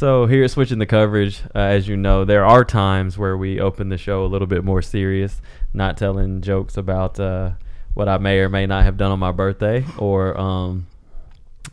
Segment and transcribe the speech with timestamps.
[0.00, 3.90] So here, switching the coverage, uh, as you know, there are times where we open
[3.90, 5.42] the show a little bit more serious,
[5.74, 7.50] not telling jokes about uh,
[7.92, 10.86] what I may or may not have done on my birthday, or um,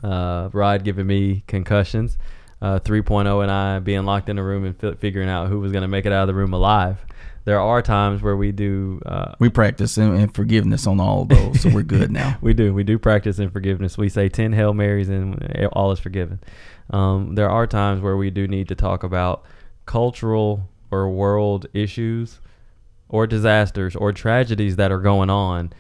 [0.04, 2.18] uh, Rod giving me concussions,
[2.62, 5.72] uh, 3.0 and I being locked in a room and fi- figuring out who was
[5.72, 6.98] going to make it out of the room alive.
[7.46, 9.02] There are times where we do.
[9.06, 12.38] Uh, We practice in, in forgiveness on all of those, so we're good now.
[12.42, 12.74] we do.
[12.74, 13.98] We do practice in forgiveness.
[13.98, 16.42] We say 10 Hail Marys and all is forgiven.
[16.90, 19.44] Um, there are times where we do need to talk about
[19.86, 22.40] cultural or world issues
[23.10, 25.72] or disasters or tragedies that are going on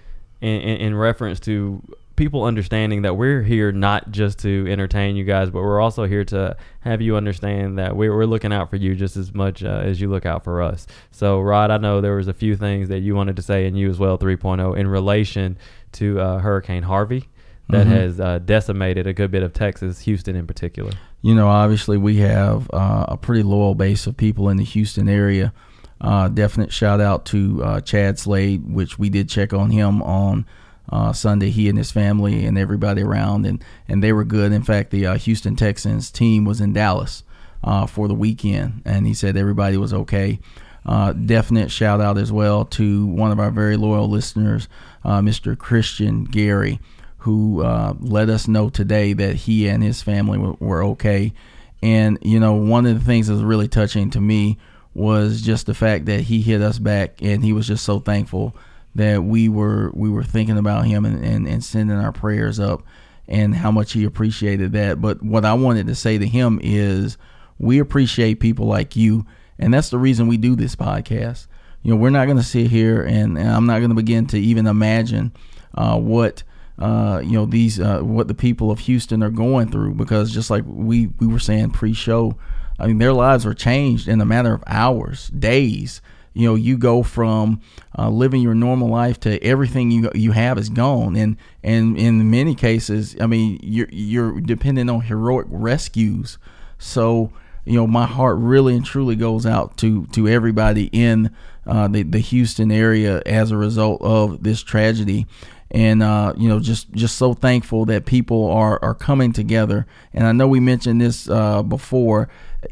[0.41, 1.81] in, in, in reference to
[2.15, 6.25] people understanding that we're here not just to entertain you guys, but we're also here
[6.25, 9.81] to have you understand that we're, we're looking out for you just as much uh,
[9.83, 10.87] as you look out for us.
[11.11, 13.77] So, Rod, I know there was a few things that you wanted to say, and
[13.77, 15.57] you as well, 3.0, in relation
[15.93, 17.29] to uh, Hurricane Harvey
[17.69, 17.91] that Mhm.
[17.91, 20.91] has uh, decimated a good bit of Texas, Houston in particular.
[21.21, 25.09] You know, obviously we have uh, a pretty loyal base of people in the Houston
[25.09, 25.51] area.
[25.99, 30.45] Uh, definite shout out to uh, Chad Slade, which we did check on him on
[30.91, 31.49] uh, Sunday.
[31.49, 34.51] He and his family and everybody around, and and they were good.
[34.53, 37.23] In fact, the uh, Houston Texans team was in Dallas
[37.63, 40.39] uh, for the weekend, and he said everybody was okay.
[40.85, 44.69] Uh, definite shout out as well to one of our very loyal listeners,
[45.03, 45.57] uh, Mr.
[45.57, 46.79] Christian Gary,
[47.27, 51.33] who uh, let us know today that he and his family were, were okay.
[51.81, 54.57] And you know, one of the things that was really touching to me
[54.93, 58.55] was just the fact that he hit us back, and he was just so thankful
[58.95, 62.81] that we were we were thinking about him and, and, and sending our prayers up,
[63.27, 65.01] and how much he appreciated that.
[65.01, 67.17] But what I wanted to say to him is,
[67.59, 69.25] we appreciate people like you,
[69.59, 71.47] and that's the reason we do this podcast.
[71.83, 74.27] You know, we're not going to sit here, and, and I'm not going to begin
[74.27, 75.33] to even imagine
[75.75, 76.43] uh, what
[76.79, 80.49] uh, you know these uh, what the people of Houston are going through because just
[80.49, 82.37] like we we were saying pre-show,
[82.79, 86.01] I mean their lives were changed in a matter of hours, days.
[86.33, 87.61] You know, you go from
[87.97, 92.29] uh, living your normal life to everything you you have is gone, and and in
[92.29, 96.37] many cases, I mean you're you're dependent on heroic rescues.
[96.77, 97.31] So
[97.65, 101.35] you know, my heart really and truly goes out to to everybody in
[101.65, 105.25] uh, the the Houston area as a result of this tragedy
[105.71, 109.85] and uh, you know just just so thankful that people are are coming together.
[110.13, 112.29] And i know we mentioned this uh, before.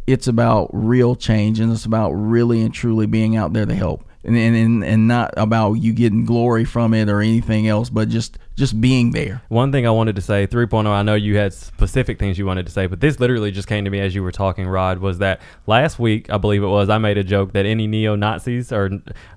[0.07, 4.03] It's about real change and it's about really and truly being out there to help
[4.25, 8.38] and, and and not about you getting glory from it or anything else but just
[8.56, 12.18] just being there One thing I wanted to say, 3.0, I know you had specific
[12.18, 14.31] things you wanted to say, but this literally just came to me as you were
[14.31, 17.66] talking, Rod, was that last week, I believe it was, I made a joke that
[17.66, 18.90] any neo Nazis or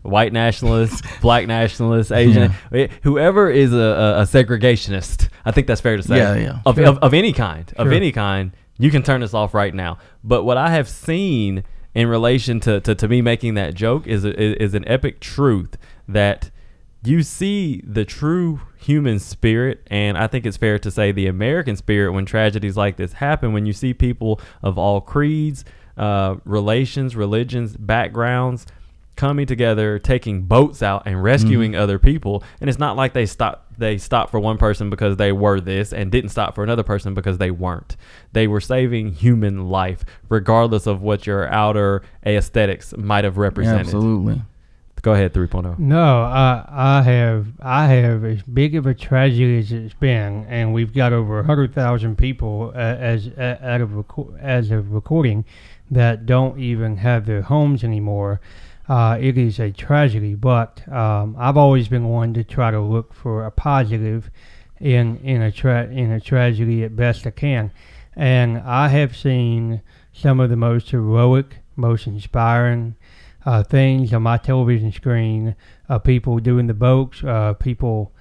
[0.03, 5.97] white nationalists, black nationalists, Asian, eh, whoever is a, a, segregationist, I think that's fair
[5.97, 6.59] to say, Yeah, yeah.
[6.65, 9.99] Of, of, of any kind, of any kind, you can turn this off right now.
[10.23, 11.65] But what I have seen
[11.99, 15.77] in relation to, to, to me making that joke is, a, is an epic truth
[16.07, 16.49] that
[17.03, 21.75] you see the true human spirit and i think it's fair to say the american
[21.75, 25.65] spirit when tragedies like this happen when you see people of all creeds
[25.97, 28.65] uh, relations religions backgrounds
[29.17, 33.68] coming together taking boats out and rescuing other people and it's not like they stop
[33.79, 37.15] they stopped for one person because they were this and didn't stop for another person
[37.15, 37.97] because they weren't
[38.33, 44.43] they were saving human life regardless of what your outer aesthetics might have represented absolutely
[45.03, 45.41] go ahead oh.
[45.41, 50.45] 3.0 No, I I have I have as big of a tragedy as it's been,
[50.49, 54.93] and we've got over hundred thousand people uh, as uh, out of reco- as of
[54.93, 55.45] recording
[55.91, 58.41] that don't even have their homes anymore.
[58.89, 63.13] Uh, it is a tragedy, but um, I've always been one to try to look
[63.13, 64.31] for a positive
[64.81, 67.71] in in a tra- in a tragedy at best I can,
[68.17, 69.83] and I have seen
[70.13, 72.95] some of the most heroic, most inspiring
[73.45, 75.55] uh, things on my television screen.
[75.89, 78.13] Uh, people doing the boats, uh, people,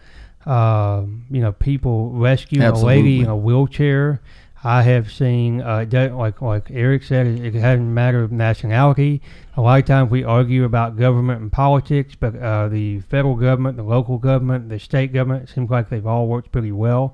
[0.46, 4.22] um you know, people rescuing a lady in a wheelchair.
[4.64, 9.22] I have seen, uh, like like Eric said, it, it doesn't matter of nationality.
[9.56, 13.78] A lot of times we argue about government and politics, but uh, the federal government,
[13.78, 17.14] the local government, the state government, seems like they've all worked pretty well,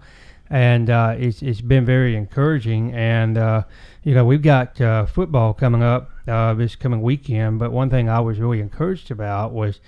[0.49, 2.93] and uh, it's it's been very encouraging.
[2.93, 3.63] And uh,
[4.03, 7.59] you know, we've got uh, football coming up uh, this coming weekend.
[7.59, 9.81] But one thing I was really encouraged about was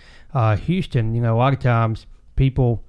[0.66, 1.16] Houston.
[1.16, 2.06] You know, a lot of times
[2.36, 2.84] people,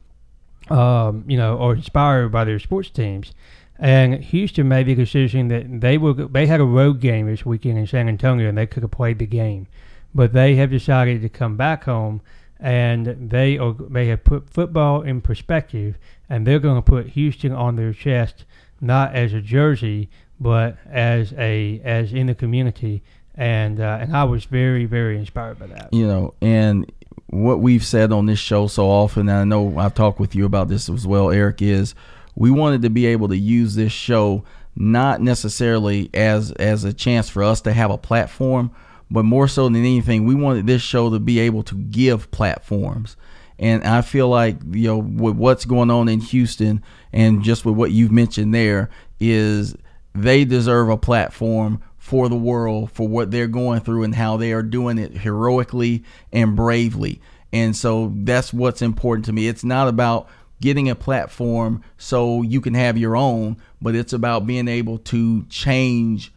[0.70, 3.32] um, you know, are inspired by their sports teams.
[3.78, 7.78] And Houston made the decision that they were they had a road game this weekend
[7.78, 9.66] in San Antonio, and they could have played the game,
[10.14, 12.22] but they have decided to come back home,
[12.58, 17.52] and they are they have put football in perspective, and they're going to put Houston
[17.52, 18.46] on their chest,
[18.80, 20.08] not as a jersey,
[20.40, 23.02] but as a as in the community,
[23.34, 25.92] and uh, and I was very very inspired by that.
[25.92, 26.90] You know, and
[27.26, 30.46] what we've said on this show so often, and I know I've talked with you
[30.46, 31.94] about this as well, Eric, is
[32.36, 34.44] we wanted to be able to use this show
[34.76, 38.70] not necessarily as as a chance for us to have a platform,
[39.10, 43.16] but more so than anything, we wanted this show to be able to give platforms.
[43.58, 47.74] And I feel like you know with what's going on in Houston, and just with
[47.74, 49.74] what you've mentioned there, is
[50.14, 54.52] they deserve a platform for the world for what they're going through and how they
[54.52, 57.20] are doing it heroically and bravely.
[57.52, 59.48] And so that's what's important to me.
[59.48, 60.28] It's not about
[60.60, 65.44] getting a platform so you can have your own, but it's about being able to
[65.44, 66.32] change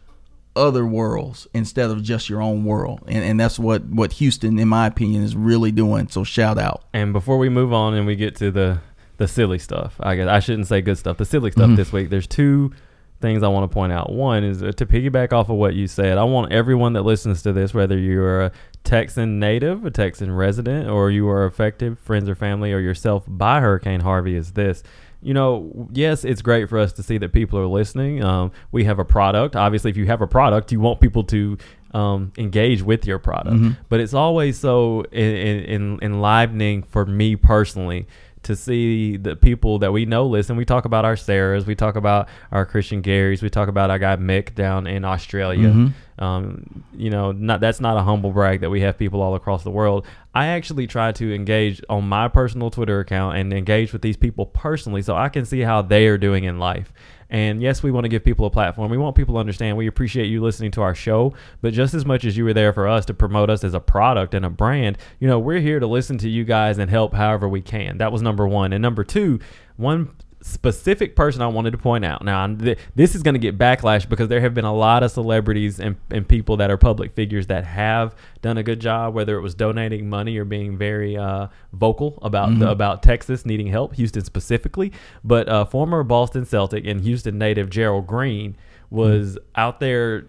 [0.56, 3.00] other worlds instead of just your own world.
[3.06, 6.08] And, and that's what, what Houston, in my opinion, is really doing.
[6.08, 6.82] So shout out.
[6.92, 8.80] And before we move on and we get to the
[9.16, 11.18] the silly stuff, I guess I shouldn't say good stuff.
[11.18, 11.76] The silly stuff Mhm.
[11.76, 12.08] this week.
[12.08, 12.72] There's two
[13.20, 14.12] things I want to point out.
[14.12, 16.18] One is uh, to piggyback off of what you said.
[16.18, 18.52] I want everyone that listens to this, whether you're a
[18.84, 23.60] Texan native, a Texan resident, or you are affected, friends or family, or yourself by
[23.60, 24.82] Hurricane Harvey, is this.
[25.22, 28.24] You know, yes, it's great for us to see that people are listening.
[28.24, 29.54] Um, we have a product.
[29.54, 31.58] Obviously, if you have a product, you want people to
[31.92, 33.56] um, engage with your product.
[33.56, 33.76] Mhm.
[33.88, 38.06] But it's always so in, in, in, enlivening for me personally
[38.42, 40.56] to see the people that we know listen.
[40.56, 43.98] We talk about our Sarahs, we talk about our Christian Garys, we talk about our
[43.98, 45.68] guy Mick down in Australia.
[45.68, 45.92] Mhm.
[46.18, 49.64] Um, you know, not that's not a humble brag that we have people all across
[49.64, 50.06] the world.
[50.34, 54.46] I actually try to engage on my personal Twitter account and engage with these people
[54.46, 56.92] personally so I can see how they are doing in life.
[57.30, 58.90] And yes, we want to give people a platform.
[58.90, 61.32] We want people to understand we appreciate you listening to our show,
[61.62, 63.80] but just as much as you were there for us to promote us as a
[63.80, 67.14] product and a brand, you know, we're here to listen to you guys and help
[67.14, 67.98] however we can.
[67.98, 68.72] That was number one.
[68.72, 69.38] And number two,
[69.76, 70.10] one
[70.42, 72.24] specific person I wanted to point out.
[72.24, 75.02] Now, I'm- th- this is going to get backlash because there have been a lot
[75.02, 79.12] of celebrities and, and people that are public figures that have done a good job,
[79.14, 83.66] whether it was donating money or being very uh, vocal about the, about Texas needing
[83.66, 84.92] help, Houston specifically.
[85.22, 88.56] But uh, former Boston Celtic and Houston native Gerald Green
[88.88, 90.26] was out there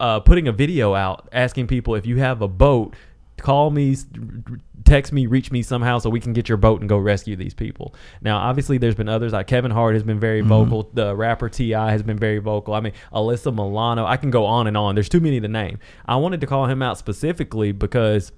[0.00, 2.94] uh, putting a video out asking people if you have a boat,
[3.38, 4.06] call me, s-
[4.84, 7.54] text me, reach me somehow so we can get your boat and go rescue these
[7.54, 7.94] people.
[8.20, 10.90] Now, obviously, there's been others like Kevin Hart has been very vocal.
[10.92, 11.90] The rapper T.I.
[11.90, 12.74] has been very vocal.
[12.74, 14.04] I mean, Alyssa Milano.
[14.04, 14.94] I can go on and on.
[14.94, 15.78] There's too many to name.
[16.06, 18.32] I wanted to call him out specifically because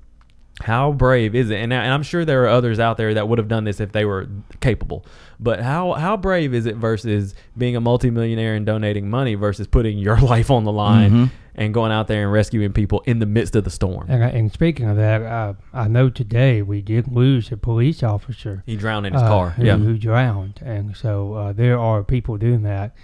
[0.62, 1.56] how brave is it?
[1.60, 3.92] And, and I'm sure there are others out there that would have done this if
[3.92, 4.26] they were
[4.60, 5.04] capable.
[5.38, 9.98] But how how brave is it versus being a multimillionaire and donating money versus putting
[9.98, 11.30] your life on the line Mhm.
[11.56, 14.06] And going out there and rescuing people in the midst of the storm?
[14.08, 18.62] And, and speaking of that, uh, I know today we did lose a police officer
[18.66, 19.50] He drowned in his uh, car.
[19.50, 19.76] who, Yeah.
[19.78, 22.94] who drowned, and so uh, there are people doing that.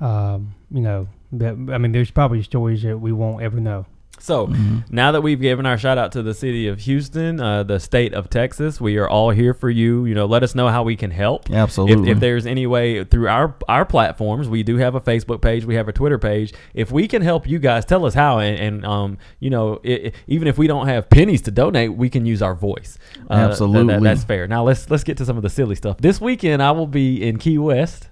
[0.00, 3.86] Um, you know, that I mean, there's probably stories that we won't ever know.
[4.18, 4.78] So Mm-hmm.
[4.90, 8.12] now that we've given our shout out to the city of Houston, uh, the state
[8.14, 10.04] of Texas, we are all here for you.
[10.04, 11.50] You know, let us know how we can help.
[11.50, 12.10] Absolutely.
[12.10, 15.64] If, if there's any way through our our platforms, we do have a Facebook page,
[15.64, 16.52] we have a Twitter page.
[16.74, 18.38] If we can help you guys, tell us how.
[18.40, 21.94] And, and um, you know, i i even if we don't have pennies to donate,
[21.94, 22.98] we can use our voice.
[23.30, 23.94] Uh, Absolutely.
[23.94, 24.46] that- that's fair.
[24.48, 25.98] Now let's let's get to some of the silly stuff.
[25.98, 28.08] This weekend, I will be in Key West.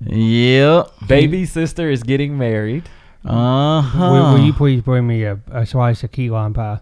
[0.00, 0.90] Yep.
[1.06, 2.84] Baby sister is getting married.
[3.24, 4.10] Uh huh.
[4.10, 6.80] Will, will you please bring me a, a slice of key lime pie?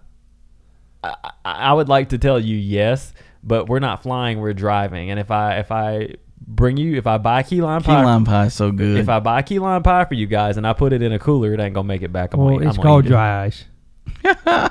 [1.04, 3.12] I, I I would like to tell you yes,
[3.44, 4.40] but we're not flying.
[4.40, 5.10] We're driving.
[5.10, 7.92] And if I if I bring you if I buy key lime pie.
[7.92, 8.98] Key pie, lime pie is so good.
[8.98, 11.18] if I buy key lime pie for you guys and I put it in a
[11.18, 12.34] cooler, it ain't gonna make it back.
[12.34, 13.10] I'm Well, gonna, it's I'm gonna called eat it.
[13.10, 13.64] dry ice.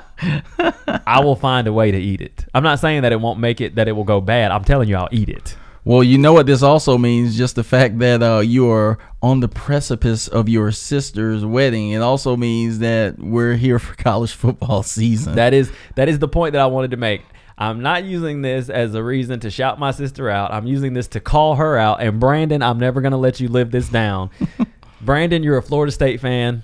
[1.06, 2.44] I will find a way to eat it.
[2.54, 4.50] I'm not saying that it won't make it that it will go bad.
[4.50, 5.56] I'm telling you, I'll eat it.
[5.84, 7.36] Well, you know what this also means?
[7.36, 11.90] Just the fact that uh, you are on the precipice of your sister's wedding.
[11.90, 15.34] It also means that we're here for college football season.
[15.34, 17.22] That is that is the point that I wanted to make.
[17.58, 20.52] I'm not using this as a reason to shout my sister out.
[20.52, 22.00] I'm using this to call her out.
[22.00, 24.30] And Brandon, I'm never gonna let you live this down.
[25.00, 26.62] Brandon, you're a Florida State fan.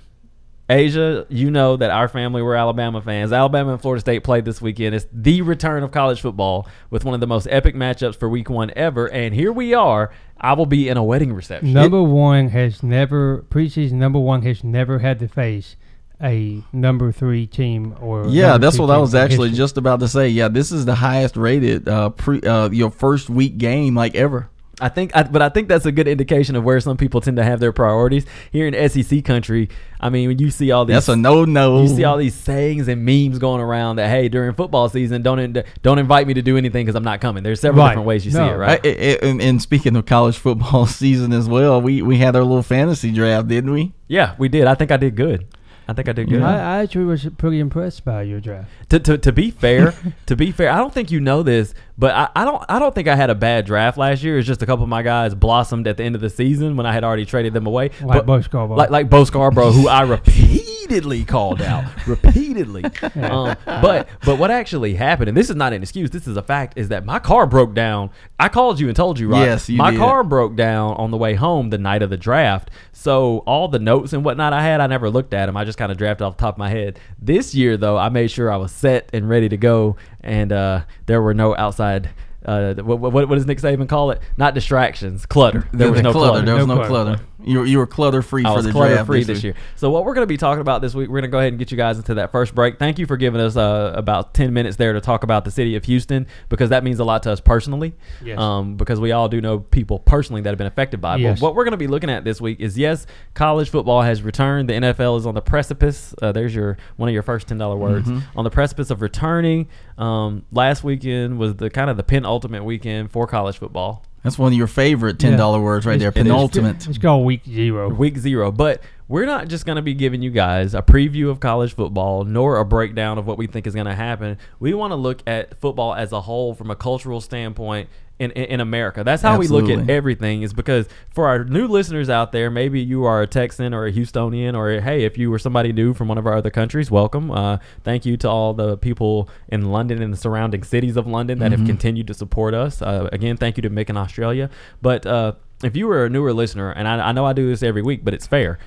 [0.69, 3.33] Asia, you know that our family were Alabama fans.
[3.33, 4.93] Alabama and Florida State played this weekend.
[4.93, 8.49] It's the return of college football with one of the most epic matchups for week
[8.49, 9.09] one ever.
[9.09, 10.11] And here we are.
[10.39, 11.73] I will be in a wedding reception.
[11.73, 13.93] Number one has never preseason.
[13.93, 15.75] Number one has never had to face
[16.21, 19.63] a number three team or yeah, that's what I was actually history.
[19.63, 20.27] just about to say.
[20.29, 24.49] Yeah, this is the highest rated uh, pre uh, your first week game like ever.
[24.81, 27.37] I think, I, but I think that's a good indication of where some people tend
[27.37, 28.25] to have their priorities.
[28.51, 29.69] Here in SEC country,
[29.99, 31.81] I mean, when you see all these, That's a no no.
[31.81, 35.39] you see all these sayings and memes going around that hey, during football season, don't
[35.39, 37.43] in, don't invite me to do anything because I'm not coming.
[37.43, 37.89] There's several Right.
[37.91, 38.79] different ways you see it, right?
[38.85, 42.35] I- I- I- and, and speaking of college football season as well, we we had
[42.35, 43.93] our little fantasy draft, didn't we?
[44.07, 44.65] yeah, we did.
[44.67, 45.45] I think I did good.
[45.87, 46.43] I think I did good.
[46.43, 48.69] I, I actually was pretty impressed by your draft.
[48.89, 49.95] to, to, to be fair,
[50.27, 52.95] to be fair, I don't think you know this, but I, I don't I don't
[52.95, 54.37] think I had a bad draft last year.
[54.39, 56.85] It's just a couple of my guys blossomed at the end of the season when
[56.85, 57.91] I had already traded them away.
[58.01, 58.77] Like But- Bo Scarborough.
[58.77, 62.85] like like Bo Scarborough, who I repeatedly called out, repeatedly.
[63.15, 66.41] Um, but but what actually happened, and this is not an excuse, this is a
[66.41, 68.09] fact, is that my car broke down.
[68.39, 69.45] I called you and told you, right?
[69.45, 69.99] Yes, you my did.
[69.99, 72.71] car broke down on the way home the night of the draft.
[72.93, 75.55] So all the notes and whatnot I had, I never looked at them.
[75.57, 76.99] I just kind of drafted off the top of my head.
[77.21, 80.83] This year, though, I made sure I was set and ready to go, and uh,
[81.05, 82.09] there were no outside.
[82.45, 84.21] Uh, what, what, what does Nick Saban call it?
[84.37, 85.67] Not distractions, clutter.
[85.73, 86.45] There The- was the no clutter.
[86.45, 87.15] There was No no clutter.
[87.15, 87.25] clutter.
[87.43, 89.53] You were, you were clutter free for the clutter draft free this year.
[89.75, 91.53] So what we're going to be talking about this week, we're going to go ahead
[91.53, 92.77] and get you guys into that first break.
[92.79, 95.75] Thank you for giving us uh, about ten minutes there to talk about the city
[95.75, 97.93] of Houston because that means a lot to us personally.
[98.23, 98.37] Yes.
[98.37, 101.21] Um, because we all do know people personally that have been affected by it.
[101.21, 101.39] Yes.
[101.39, 104.21] But what we're going to be looking at this week is yes, college football has
[104.21, 104.69] returned.
[104.69, 106.13] The NFL is on the precipice.
[106.21, 109.67] Uh, there's your one of your first ten dollar words on the precipice of returning.
[109.97, 114.03] Um, last weekend was the kind of the penultimate weekend for college football.
[114.23, 116.09] That's one of your favorite ten dollar words right there.
[116.09, 116.87] It's- it's- Penultimate.
[116.87, 117.89] It's called week zero.
[117.89, 118.51] week zero.
[118.51, 122.23] But we're not just going to be giving you guys a preview of college football
[122.25, 124.37] nor a breakdown of what we think is going to happen.
[124.59, 127.89] We want to look at football as a whole from a cultural standpoint.
[128.19, 130.41] In, in, America, that's how we look at everything.
[130.41, 133.93] Is because for our new listeners out there, maybe you are a Texan or a
[133.93, 137.31] Houstonian, or hey, if you were somebody new from one of our other countries, welcome.
[137.31, 141.39] Uh, thank you to all the people in London and the surrounding cities of London
[141.39, 142.81] that have continued to support us.
[142.81, 144.49] Uh, again, thank you to Mick in Australia.
[144.81, 145.33] But uh,
[145.63, 148.03] if you were a newer listener, and I, I know I do this every week,
[148.03, 148.59] but it's fair.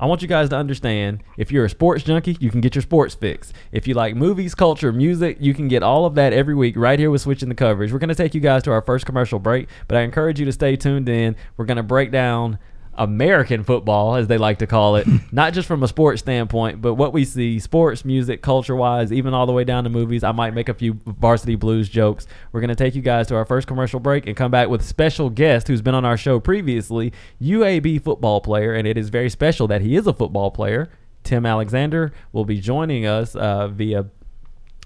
[0.00, 2.80] I want you guys to understand if you're a sports junkie, you can get your
[2.80, 3.52] sports fix.
[3.70, 6.98] If you like movies, culture, music, you can get all of that every week right
[6.98, 7.92] here with Switching the Coverage.
[7.92, 10.46] We're going to take you guys to our first commercial break, but I encourage you
[10.46, 11.36] to stay tuned in.
[11.58, 12.58] We're going to break down
[13.00, 16.94] American football, as they like to call it, not just from a sports standpoint, but
[16.94, 20.22] what we see sports, music, culture wise, even all the way down to movies.
[20.22, 22.26] I might make a few varsity blues jokes.
[22.52, 24.82] We're going to take you guys to our first commercial break and come back with
[24.82, 29.08] a special guest who's been on our show previously, UAB football player, and it is
[29.08, 30.90] very special that he is a football player.
[31.24, 34.06] Tim Alexander will be joining us uh, via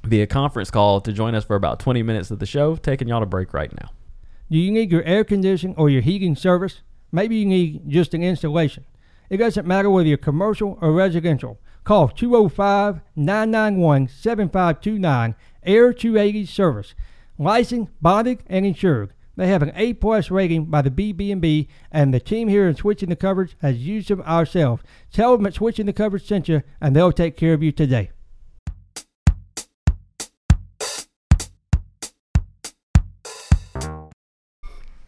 [0.04, 3.20] via conference call to join us for about 20 minutes of the show, taking y'all
[3.20, 3.90] to break right now.
[4.50, 6.82] Do you need your air conditioning or your heating service?
[7.14, 8.84] Maybe you need just an installation.
[9.30, 11.60] It doesn't matter whether you're commercial or residential.
[11.84, 16.94] Call 205 991 7529 Air 280 Service.
[17.38, 19.12] Licensed, bonded, and insured.
[19.36, 23.10] They have an A plus rating by the BB&B, and the team here in Switching
[23.10, 24.82] the Coverage has used them ourselves.
[25.12, 28.10] Tell them that Switching the Coverage sent you, and they'll take care of you today.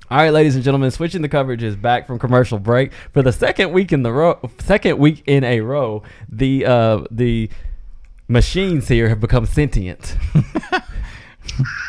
[0.09, 3.33] All right, ladies and gentlemen, switching the coverage is back from commercial break for the
[3.33, 4.39] second week in the row.
[4.61, 7.51] Second week in a row, the uh, the
[8.29, 10.17] machines here have become sentient.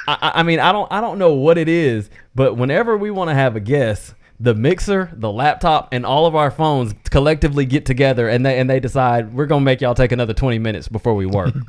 [0.08, 3.30] I, I- mean, I don't I don't know what it is, but whenever we want
[3.30, 7.86] to have a guest, the mixer, the laptop, and all of our phones collectively get
[7.86, 11.14] together and they and they decide we're gonna make y'all take another twenty minutes before
[11.14, 11.54] we work.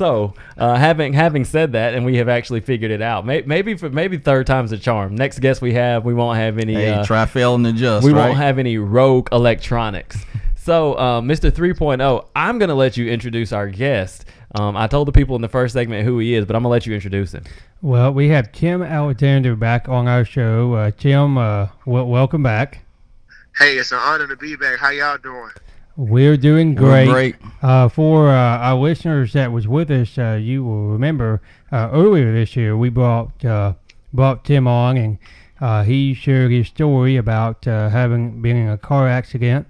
[0.00, 3.26] So, uh, having having said that, and we have actually figured it out.
[3.26, 5.14] May, maybe for maybe third time's a charm.
[5.14, 6.72] Next guest we have, we won't have any.
[6.72, 8.06] Hey, uh, try fail and adjust.
[8.06, 8.28] we right?
[8.28, 10.24] won't have any rogue electronics.
[10.56, 11.50] So, uh, Mr.
[11.50, 14.24] 3.0, I'm going to let you introduce our guest.
[14.54, 16.70] Um, I told the people in the first segment who he is, but I'm going
[16.70, 17.44] to let you introduce him.
[17.82, 20.72] Well, we have Tim Alexander back on our show.
[20.72, 22.86] Uh, Tim, uh, w- welcome back.
[23.58, 24.78] Hey, it's an honor to be back.
[24.78, 25.50] How y'all doing?
[25.96, 27.08] We're doing We're great.
[27.08, 27.36] great.
[27.62, 32.32] Uh, for uh, our listeners that was with us, uh, you will remember uh, earlier
[32.32, 33.74] this year we brought uh,
[34.12, 35.18] brought Tim on, and
[35.60, 39.66] uh, he shared his story about uh, having been in a car accident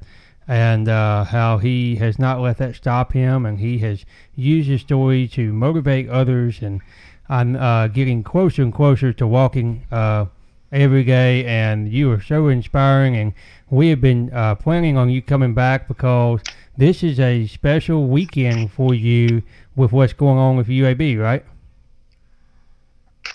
[0.46, 4.80] and uh, how he has not let that stop him, and he has used his
[4.80, 6.80] story to motivate others, and
[7.28, 10.26] I'm uh, getting closer and closer to walking uh,
[10.72, 13.32] every day, and you are so inspiring, and
[13.70, 16.40] we have been uh, planning on you coming back because
[16.76, 19.42] this is a special weekend for you
[19.76, 21.44] with what's going on with UAB, right?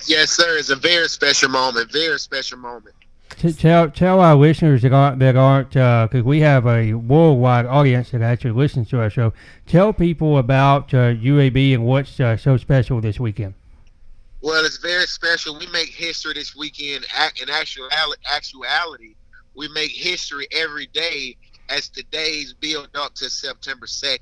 [0.05, 0.57] Yes, sir.
[0.57, 1.91] It's a very special moment.
[1.91, 2.95] Very special moment.
[3.29, 8.11] T- tell tell our listeners that aren't that aren't because we have a worldwide audience
[8.11, 9.33] that actually listens to our show.
[9.65, 13.55] Tell people about uh, UAB and what's uh, so special this weekend.
[14.41, 15.57] Well, it's very special.
[15.57, 17.05] We make history this weekend.
[17.41, 19.15] In actuality, actuality,
[19.55, 21.37] we make history every day
[21.69, 24.19] as the days build up to September 2nd.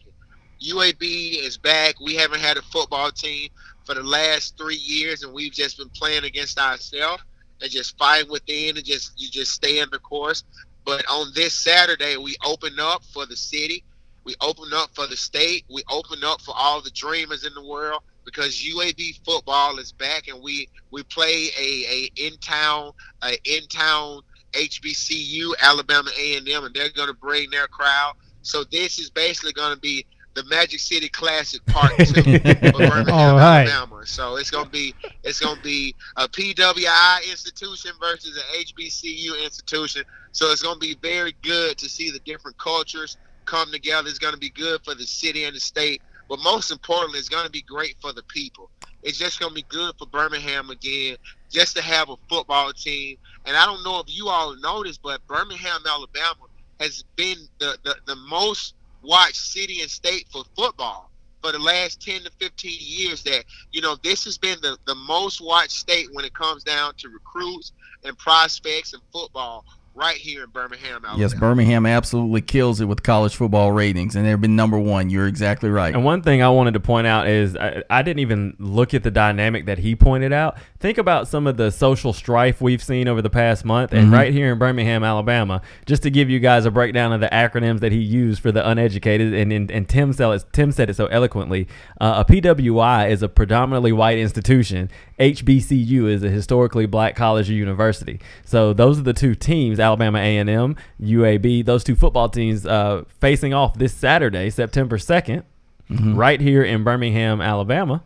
[0.63, 1.99] UAB is back.
[1.99, 3.49] We haven't had a football team
[3.85, 7.23] for the last three years, and we've just been playing against ourselves
[7.61, 10.43] and just fighting within and just you just stay in the course.
[10.85, 13.83] But on this Saturday, we open up for the city.
[14.23, 15.65] We open up for the state.
[15.69, 20.27] We open up for all the dreamers in the world because UAB football is back,
[20.29, 22.91] and we we play a a in town
[23.23, 24.21] a in town
[24.53, 28.13] HBCU Alabama A and M, and they're going to bring their crowd.
[28.41, 32.43] So this is basically going to be the Magic City Classic Part Two of
[32.73, 33.67] Birmingham, right.
[33.67, 34.05] Alabama.
[34.05, 39.43] So it's going to be it's going to be a PWI institution versus an HBCU
[39.43, 40.03] institution.
[40.31, 44.09] So it's going to be very good to see the different cultures come together.
[44.09, 47.29] It's going to be good for the city and the state, but most importantly, it's
[47.29, 48.69] going to be great for the people.
[49.03, 51.17] It's just going to be good for Birmingham again,
[51.51, 53.17] just to have a football team.
[53.45, 56.45] And I don't know if you all noticed, but Birmingham, Alabama,
[56.79, 62.01] has been the, the, the most watched city and state for football for the last
[62.01, 66.07] 10 to 15 years that you know this has been the, the most watched state
[66.13, 67.73] when it comes down to recruits
[68.05, 71.19] and prospects and football right here in birmingham Alabama.
[71.19, 75.09] Yes, Birmingham absolutely kills it with college football ratings, and they've been number one.
[75.09, 75.93] You're exactly right.
[75.93, 79.03] And one thing I wanted to point out is I, I didn't even look at
[79.03, 80.57] the dynamic that he pointed out.
[80.79, 84.33] Think about some of the social strife we've seen over the past month, and right
[84.33, 87.91] here in Birmingham, Alabama, just to give you guys a breakdown of the acronyms that
[87.91, 91.05] he used for the uneducated, and and, and Tim, said it, Tim said it so
[91.07, 91.67] eloquently.
[92.01, 94.89] Uh, a PWI is a predominantly white institution.
[95.19, 98.19] HBCU is a historically black college or university.
[98.43, 101.63] So those are the two teams, Alabama A&M, UAB.
[101.65, 105.43] Those two football teams uh, facing off this Saturday, September 2nd,
[105.89, 108.01] right here in Birmingham, Alabama,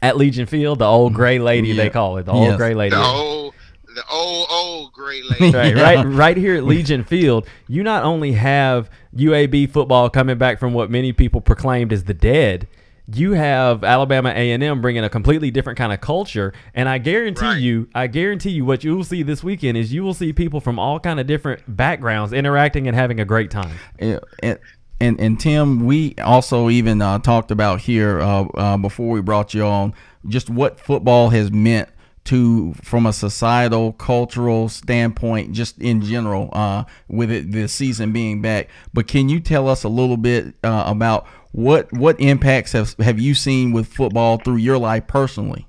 [0.00, 2.56] at Legion Field, the old gray lady they call it, the old Yes.
[2.56, 2.94] gray lady.
[2.94, 3.54] the old
[3.94, 8.32] the old old great lady right, right, right here at Legion Field, you not only
[8.32, 12.68] have UAB football coming back from what many people proclaimed as the dead.
[13.12, 17.60] You have Alabama A&M bringing a completely different kind of culture, and I guarantee Right.
[17.60, 20.60] you, I guarantee you, what you will see this weekend is you will see people
[20.60, 23.76] from all kind of different backgrounds interacting and having a great time.
[24.00, 24.58] Yeah, and,
[25.00, 29.54] and and Tim, we also even uh, talked about here uh, uh, before we brought
[29.54, 29.94] you on
[30.26, 31.88] just what football has meant
[32.24, 38.42] to from a societal, cultural standpoint, just in general, uh, with it the season being
[38.42, 38.68] back.
[38.92, 43.18] But can you tell us a little bit uh, about what what impacts have have
[43.18, 45.66] you seen with football through your life personally?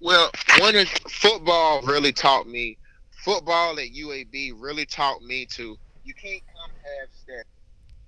[0.00, 2.78] Well, one of football really taught me.
[3.22, 5.76] Football at UAB really taught me to.
[6.02, 7.44] You can't come half step.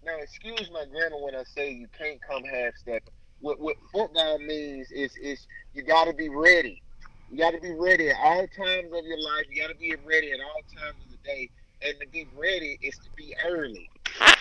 [0.03, 3.03] Now, excuse my grammar when I say you can't come half step.
[3.41, 6.83] What what football means is is you got to be ready.
[7.31, 9.45] You got to be ready at all times of your life.
[9.51, 11.51] You got to be ready at all times of the day.
[11.83, 13.91] And to be ready is to be early.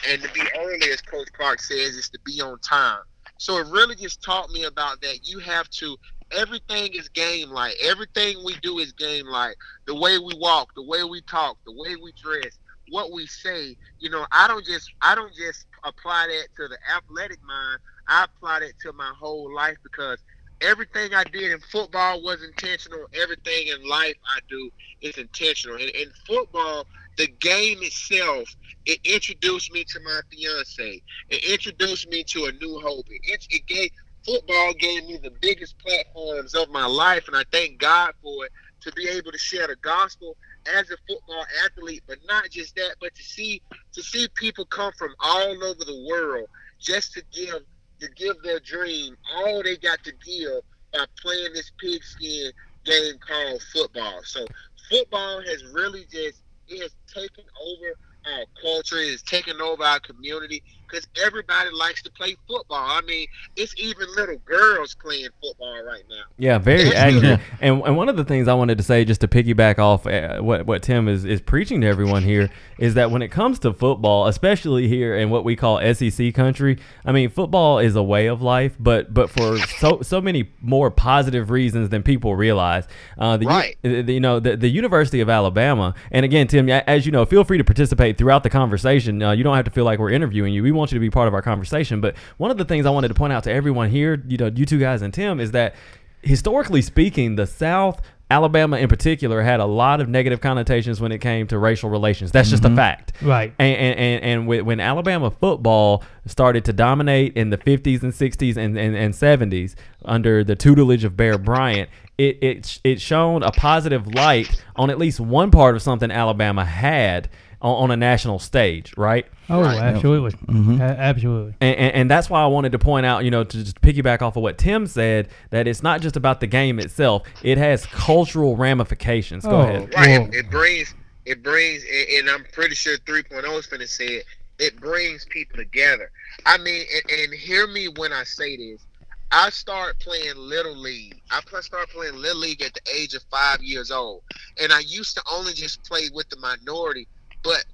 [0.07, 2.99] And to be early, as Coach Clark says, is to be on time.
[3.37, 5.19] So it really just taught me about that.
[5.23, 5.97] You have to
[6.31, 7.75] everything is game like.
[7.81, 9.55] Everything we do is game like.
[9.85, 12.57] The way we walk, the way we talk, the way we dress,
[12.89, 13.75] what we say.
[13.99, 17.79] You know, I don't just I don't just apply that to the athletic mind.
[18.07, 20.19] I apply that to my whole life because
[20.61, 23.05] everything I did in football was intentional.
[23.21, 24.69] Everything in life I do
[25.01, 25.77] is intentional.
[25.77, 28.47] And in football, the game itself,
[28.85, 31.01] it introduced me to my fiance.
[31.29, 33.05] It introduced me to a new hope.
[33.09, 33.91] It, it gave
[34.25, 38.51] football gave me the biggest platforms of my life, and I thank God for it
[38.81, 40.35] to be able to share the gospel
[40.77, 42.03] as a football athlete.
[42.07, 43.61] But not just that, but to see
[43.93, 46.47] to see people come from all over the world
[46.79, 47.61] just to give
[47.99, 50.61] to give their dream all they got to give
[50.93, 52.51] by playing this pigskin
[52.85, 54.21] game called football.
[54.23, 54.45] So
[54.89, 57.95] football has really just it has taken over
[58.37, 62.77] our culture, it has taken over our community because everybody likes to play football.
[62.77, 66.23] I mean, it's even little girls playing football right now.
[66.37, 67.39] Yeah, very Yes, accurate.
[67.61, 70.37] And and one of the things I wanted to say, just to piggyback off uh,
[70.39, 73.73] what what Tim is is preaching to everyone here, is that when it comes to
[73.73, 78.27] football, especially here in what we call SEC country, I mean, football is a way
[78.27, 82.87] of life, but but for so so many more positive reasons than people realize.
[83.17, 83.77] Uh, the, Right.
[83.81, 87.25] the- the- you know, the, the University of Alabama, and again, Tim, as you know,
[87.25, 89.21] feel free to participate throughout the conversation.
[89.21, 90.63] Uh, you don't have to feel like we're interviewing you.
[90.63, 92.01] We want you to be part of our conversation.
[92.01, 94.47] But one of the things I wanted to point out to everyone here, you know,
[94.47, 95.75] you two guys and Tim, is that
[96.21, 98.01] historically speaking, the South.
[98.29, 102.29] Alabama, in particular, had a lot of negative connotations when it came to racial relations.
[102.29, 102.75] That's just a mm-hmm.
[102.75, 103.13] fact.
[103.21, 103.53] Right.
[103.57, 108.11] And and, and, and when- when Alabama football started to dominate in the 50s and
[108.11, 113.43] 60s and, and, and 70s under the tutelage of Bear Bryant, it it it shone
[113.43, 117.29] a positive light on at least one part of something Alabama had
[117.61, 119.25] on, on a national stage, right?
[119.49, 119.77] Oh, Right.
[119.77, 120.81] absolutely, Mm-hmm.
[120.81, 121.53] A- absolutely.
[121.61, 124.21] And, and, and that's why I wanted to point out, you know, to just piggyback
[124.21, 127.85] off of what Tim said, that it's not just about the game itself; it has
[127.87, 129.43] cultural ramifications.
[129.45, 129.61] Go Oh.
[129.61, 129.93] ahead.
[129.95, 130.09] Right.
[130.33, 130.93] It, it brings
[131.25, 134.25] it brings and, and I'm pretty sure 3.0 is going to say it.
[134.59, 136.09] It brings people together.
[136.45, 138.83] I mean, and, and hear me when I say this.
[139.29, 141.19] I started playing little league.
[141.31, 144.21] I pl- started playing little league at the age of five years old,
[144.61, 147.07] and I used to only just play with the minority.
[147.43, 147.65] But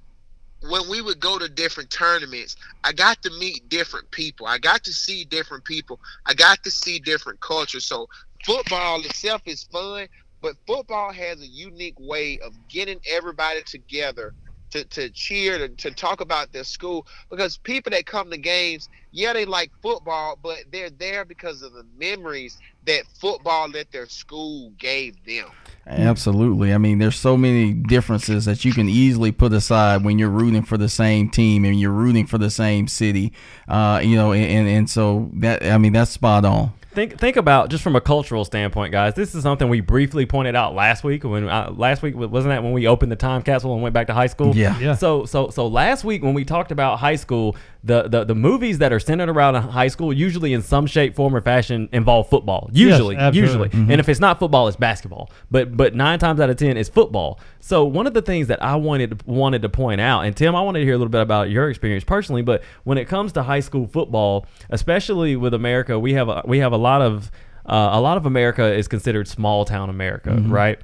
[0.68, 4.46] when we would go to different tournaments, I got to meet different people.
[4.46, 6.00] I got to see different people.
[6.26, 7.84] I got to see different cultures.
[7.84, 8.08] So
[8.44, 10.08] football itself is fun,
[10.40, 14.34] but football has a unique way of getting everybody together
[14.74, 17.06] to, to cheer, to, to talk about their school.
[17.30, 21.72] Because people that come to games, yeah, they like football, but they're there because of
[21.72, 25.46] the memories that football at their school gave them.
[25.86, 26.74] Absolutely.
[26.74, 30.64] I mean, there's so many differences that you can easily put aside when you're rooting
[30.64, 33.32] for the same team and you're rooting for the same city.
[33.68, 36.72] Uh, you know, and, and so that I mean that's spot on.
[36.94, 39.14] Think think about just from a cultural standpoint, guys.
[39.14, 41.24] This is something we briefly pointed out last week.
[41.24, 44.06] When uh, last week wasn't that when we opened the time capsule and went back
[44.06, 44.54] to high school?
[44.54, 44.78] Yeah.
[44.78, 44.94] Yeah.
[44.94, 48.78] So so so last week when we talked about high school, the the, the movies
[48.78, 52.70] that are centered around high school usually in some shape, form, or fashion involve football.
[52.72, 53.68] Usually, absolutely.
[53.70, 55.30] usually, and if it's not football, it's basketball.
[55.50, 57.38] But but nine times out of ten, it's football.
[57.60, 60.62] So one of the things that I wanted wanted to point out, and Tim, I
[60.62, 62.42] wanted to hear a little bit about your experience personally.
[62.42, 66.58] But when it comes to high school football, especially with America, we have a, we
[66.58, 67.30] have a lot of
[67.66, 70.78] uh, a lot of America is considered small town America, right?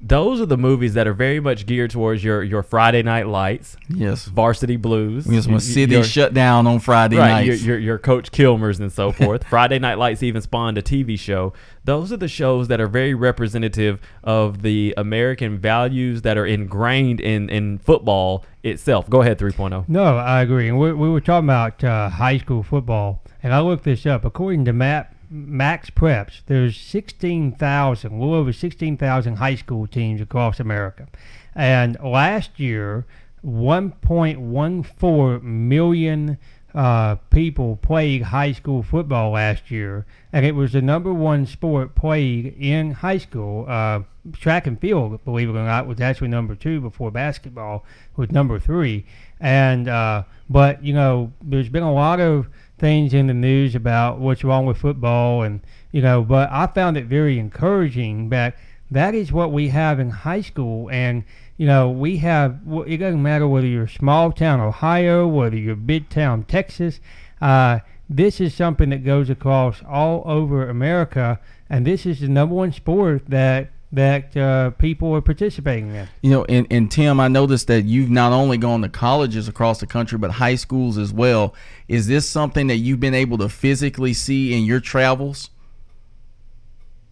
[0.00, 3.76] Those are the movies that are very much geared towards your your Friday Night Lights,
[3.88, 4.26] Yes.
[4.26, 7.64] Varsity Blues, Because when y- city your- shut down on Friday right, your, nights.
[7.64, 9.44] your, your Coach Kilmer's and so forth.
[9.44, 11.52] Friday Night Lights even spawned a TV show.
[11.84, 17.20] Those are the shows that are very representative of the American values that are ingrained
[17.20, 19.08] in, in football itself.
[19.08, 19.46] Go ahead, oh.
[19.46, 19.88] 3.0.
[19.88, 20.68] No, I agree.
[20.68, 24.24] And we, we were talking about uh, high school football, and I looked this up.
[24.24, 30.58] According to Map, Max Preps, there's 16,000, a little over 16,000 high school teams across
[30.60, 31.08] America.
[31.54, 33.06] And last year,
[33.44, 36.38] 1.14 million
[36.74, 41.94] uh, people played high school football last year, and it was the number one sport
[41.94, 43.64] played in high school.
[43.68, 44.00] Uh,
[44.32, 47.84] track and field, believe it or not, was actually number two before basketball
[48.16, 49.06] was number three.
[49.40, 54.18] And uh, but you know, there's been a lot of things in the news about
[54.18, 55.60] what's wrong with football, and
[55.92, 58.56] you know, but I found it very encouraging that
[58.90, 61.24] that is what we have in high school, and
[61.56, 62.60] you know, we have.
[62.86, 67.00] It doesn't matter whether you're small town Ohio, whether you're big town Texas.
[67.40, 72.54] Uh, this is something that goes across all over America, and this is the number
[72.54, 76.08] one sport that that uh, people are participating in.
[76.22, 79.80] You know, and, and Tim, I noticed that you've not only gone to colleges across
[79.80, 81.54] the country, but high schools as well.
[81.88, 85.50] Is this something that you've been able to physically see in your travels?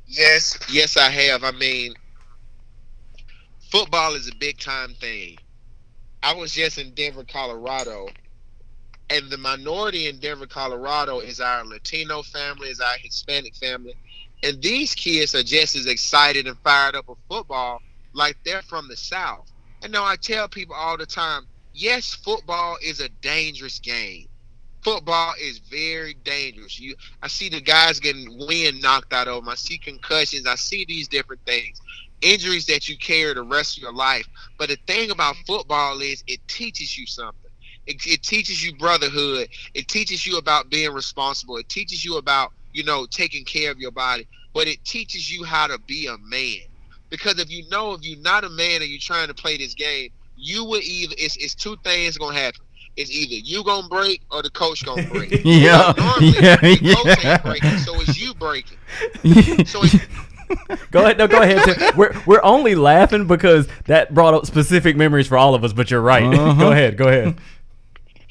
[0.06, 1.44] Yes, yes, I have.
[1.44, 1.94] I mean,
[3.70, 5.38] football is a big time thing.
[6.22, 8.08] I was just in Denver, Colorado,
[9.10, 13.94] and the minority in Denver, Colorado is our Latino family, is our Hispanic family,
[14.42, 17.80] and these kids are just as excited and fired up of football
[18.12, 19.50] like they're from the South.
[19.82, 24.26] And now I tell people all the time, yes, football is a dangerous game.
[24.82, 26.78] Football is very dangerous.
[26.78, 29.48] You, I see the guys getting wind knocked out of them.
[29.48, 30.46] I see concussions.
[30.46, 31.80] I see these different things,
[32.20, 34.26] injuries that you carry the rest of your life.
[34.58, 37.50] But the thing about football is it teaches you something.
[37.86, 39.48] It, it teaches you brotherhood.
[39.74, 41.56] It teaches you about being responsible.
[41.56, 44.26] It teaches you about you know taking care of your body.
[44.52, 46.66] But it teaches you how to be a man.
[47.08, 49.74] Because if you know if you're not a man and you're trying to play this
[49.74, 52.60] game, you will either it's, it's two things gonna happen.
[52.96, 55.40] It's either you gonna break or the coach gonna break.
[55.44, 57.32] Yeah, Normally, yeah, the coach yeah.
[57.32, 58.78] ain't breaking, so it's you breaking.
[59.66, 59.96] So it's,
[60.92, 61.18] Go ahead.
[61.18, 61.64] No, go ahead.
[61.64, 61.96] Tim.
[61.96, 65.90] We're, we're only laughing because that brought up specific memories for all of us, but
[65.90, 66.22] you're right.
[66.22, 66.54] Uh-huh.
[66.54, 66.96] go ahead.
[66.96, 67.36] Go ahead.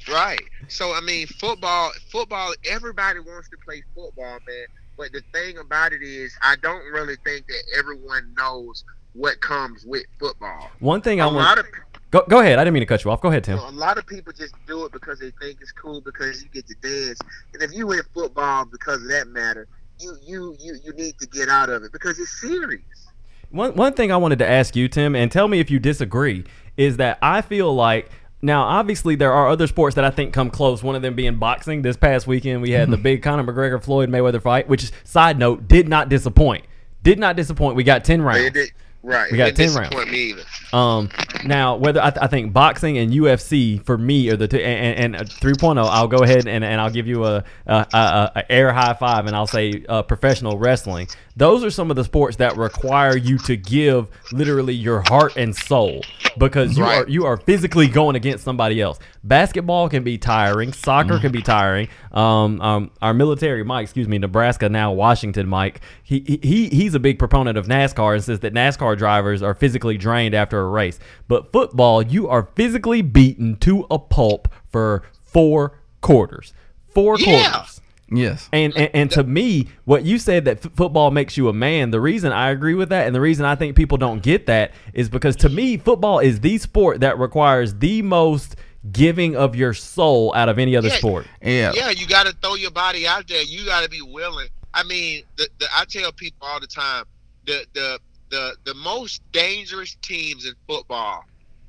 [0.10, 0.40] Right.
[0.68, 2.54] So I mean, football, football.
[2.70, 4.66] Everybody wants to play football, man.
[4.98, 9.86] But the thing about it is, I don't really think that everyone knows what comes
[9.86, 10.70] with football.
[10.80, 11.60] One thing I A lot want.
[11.60, 11.66] of
[12.12, 12.60] Go, go ahead.
[12.60, 13.20] I didn't mean to cut you off.
[13.20, 13.58] Go ahead, Tim.
[13.58, 16.66] a lot of people just do it because they think it's cool because you get
[16.68, 17.20] to dance.
[17.54, 19.68] And if you in football because of that matter,
[20.00, 22.82] you you you you need to get out of it because it's serious.
[23.50, 26.46] One one thing I wanted to ask you, Tim, and tell me if you disagree,
[26.78, 28.10] is that I feel like
[28.42, 30.84] now obviously there are other sports that I think come close.
[30.84, 31.82] One of them being boxing.
[31.82, 33.04] This past weekend we had the mm-hmm.
[33.04, 36.66] big Conor McGregor Floyd Mayweather fight, which side note did not disappoint.
[37.04, 37.76] Did not disappoint.
[37.76, 38.46] We got ten rounds.
[38.46, 38.72] It did-
[39.06, 39.32] right.
[39.32, 39.90] We got it 10 rounds.
[39.90, 40.42] disappoint Me either.
[40.74, 41.10] Um,
[41.46, 45.16] now whether I, th- I think boxing and UFC for me are the two, and,
[45.16, 48.52] and, and 3.0, I'll go ahead and, and I'll give you a, a, a, a
[48.52, 51.08] air high five, and I'll say uh, professional wrestling.
[51.38, 55.56] Those are some of the sports that require you to give literally your heart and
[55.56, 56.02] soul
[56.38, 57.06] because you Right.
[57.06, 59.00] are you are physically going against somebody else.
[59.24, 60.72] Basketball can be tiring.
[60.72, 61.90] Soccer can be tiring.
[62.16, 65.82] Um, um, our military, Mike, excuse me, Nebraska now Washington, Mike.
[66.02, 69.98] He, he he's a big proponent of NASCAR and says that NASCAR drivers are physically
[69.98, 70.98] drained after a race.
[71.28, 76.54] But football, you are physically beaten to a pulp for four quarters.
[76.88, 77.52] Four Yeah.
[77.52, 77.82] quarters.
[78.10, 78.48] Yes.
[78.54, 81.90] And, and and to me, what you said that f- football makes you a man.
[81.90, 84.72] The reason I agree with that, and the reason I think people don't get that,
[84.94, 88.56] is because to me, football is the sport that requires the most
[88.92, 90.96] giving of your soul out of any other Yeah.
[90.98, 91.28] sport.
[91.42, 91.72] Yeah.
[91.74, 93.42] Yeah, you got to throw your body out there.
[93.44, 94.48] You got to be willing.
[94.74, 97.06] I mean, the, the, I tell people all the time,
[97.46, 101.24] the the the the most dangerous teams in football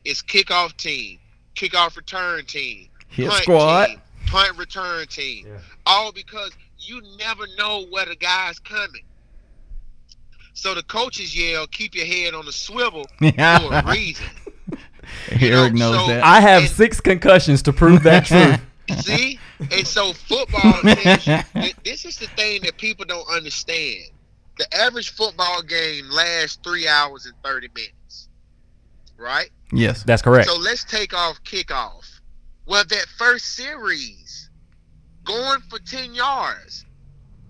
[0.05, 1.19] is kickoff team,
[1.55, 3.87] kickoff return team, Hit punt squad.
[3.87, 5.47] team, punt return team.
[5.47, 5.59] Yeah.
[5.87, 9.03] All because you never know where the guy's coming.
[10.55, 14.27] So the coaches yell, "Keep your head on the swivel" for a reason.
[15.41, 16.25] Eric know, knows so- that.
[16.25, 18.61] I have And- six concussions to prove that truth.
[19.01, 19.39] See,
[19.73, 20.75] and so football.
[20.85, 24.05] this is the thing that people don't understand.
[24.59, 28.29] The average football game lasts three hours and thirty minutes,
[29.19, 29.51] right?
[29.73, 30.03] yes.
[30.05, 30.49] That's correct.
[30.49, 32.21] So let's take off kickoff.
[32.67, 34.49] Well, that first series,
[35.25, 36.85] going for ten yards.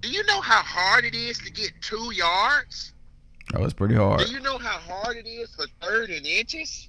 [0.01, 2.93] Do you know how hard it is to get two yards?
[3.55, 4.21] Oh, that was pretty hard.
[4.27, 6.89] Do you know how hard it is for third and inches?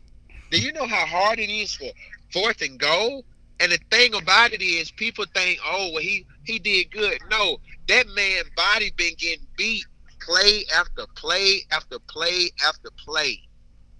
[0.51, 1.89] Do you know how hard it is for
[2.31, 3.25] fourth and goal?
[3.59, 7.59] And the thing about it is, people think, "Oh, well, he he did good." No,
[7.87, 9.85] that man body been getting beat
[10.21, 13.41] play after play after play after play.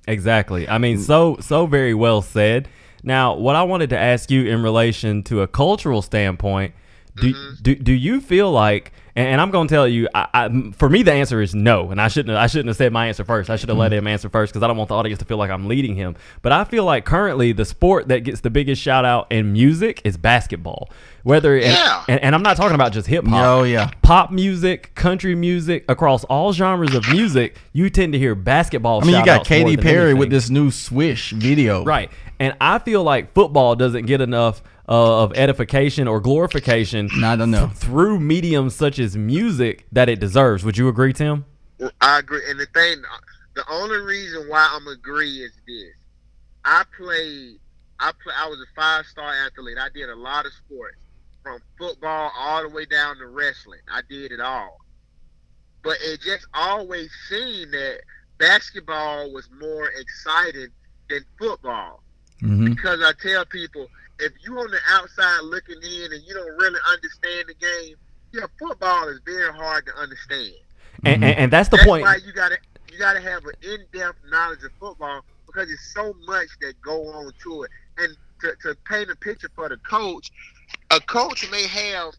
[0.08, 0.70] Exactly.
[0.70, 2.70] I mean, so so very well said.
[3.04, 6.74] Now, what I wanted to ask you in relation to a cultural standpoint,
[7.16, 7.64] do Mhm.
[7.64, 8.92] do, do you feel like?
[9.18, 11.90] And, and I'm going to tell you, I, I, for me, the answer is no.
[11.90, 13.50] And I shouldn't have, I shouldn't have said my answer first.
[13.50, 15.38] I should have let him answer first because I don't want the audience to feel
[15.38, 16.16] like I'm leading him.
[16.44, 20.02] But I feel like currently the sport that gets the biggest shout out in music
[20.04, 20.90] is basketball.
[21.24, 22.04] Whether and, Yeah.
[22.08, 23.90] and, and I'm not talking about just hip hop Oh yeah.
[24.04, 29.02] pop music, country music, across all genres of music, you tend to hear basketball.
[29.02, 31.84] I mean, you got shout-outs Katy than Perry with this new Swish video.
[31.84, 37.36] right, and I feel like football doesn't get enough uh, of edification or glorification I
[37.36, 37.78] don't enough.
[37.78, 40.64] through mediums such as music that it deserves.
[40.64, 41.46] Would you agree, Tim?
[41.80, 42.42] Well, I agree.
[42.50, 43.02] And the thing,
[43.56, 45.94] the only reason why I'm agree is this:
[46.66, 47.60] I played.
[48.00, 49.78] I play, I was a five star athlete.
[49.80, 50.98] I did a lot of sports,
[51.44, 53.80] from football all the way down to wrestling.
[53.92, 54.78] I did it all.
[55.84, 58.00] But it just always seemed that
[58.38, 60.68] basketball was more exciting
[61.10, 62.04] than football.
[62.40, 63.88] hmm Because I tell people,
[64.20, 67.96] if you on the outside looking in and you don't really understand the game,
[68.34, 70.54] yeah, football is very hard to understand.
[71.06, 72.04] And, and, and that's the That's point.
[72.04, 72.58] why you gotta
[72.92, 77.08] you gotta have an in depth knowledge of football because there's so much that go
[77.08, 77.72] on to it.
[77.98, 80.32] And to, to paint a picture for the coach,
[80.92, 82.14] a coach may have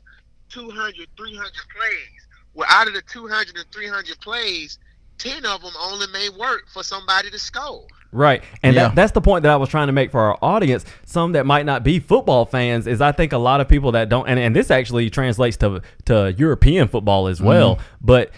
[0.50, 2.26] 200, 300 plays.
[2.54, 4.78] Well, out of the 200 and 300 plays,
[5.18, 7.86] 10 of them only may work for somebody to score.
[8.10, 8.42] Right.
[8.62, 8.88] And Yeah.
[8.88, 10.84] that, that's the point that I was trying to make for our audience.
[11.04, 14.08] Some that might not be football fans is I think a lot of people that
[14.08, 17.76] don't and, and this actually translates to to European football as well.
[17.76, 17.84] Mm-hmm.
[18.00, 18.30] But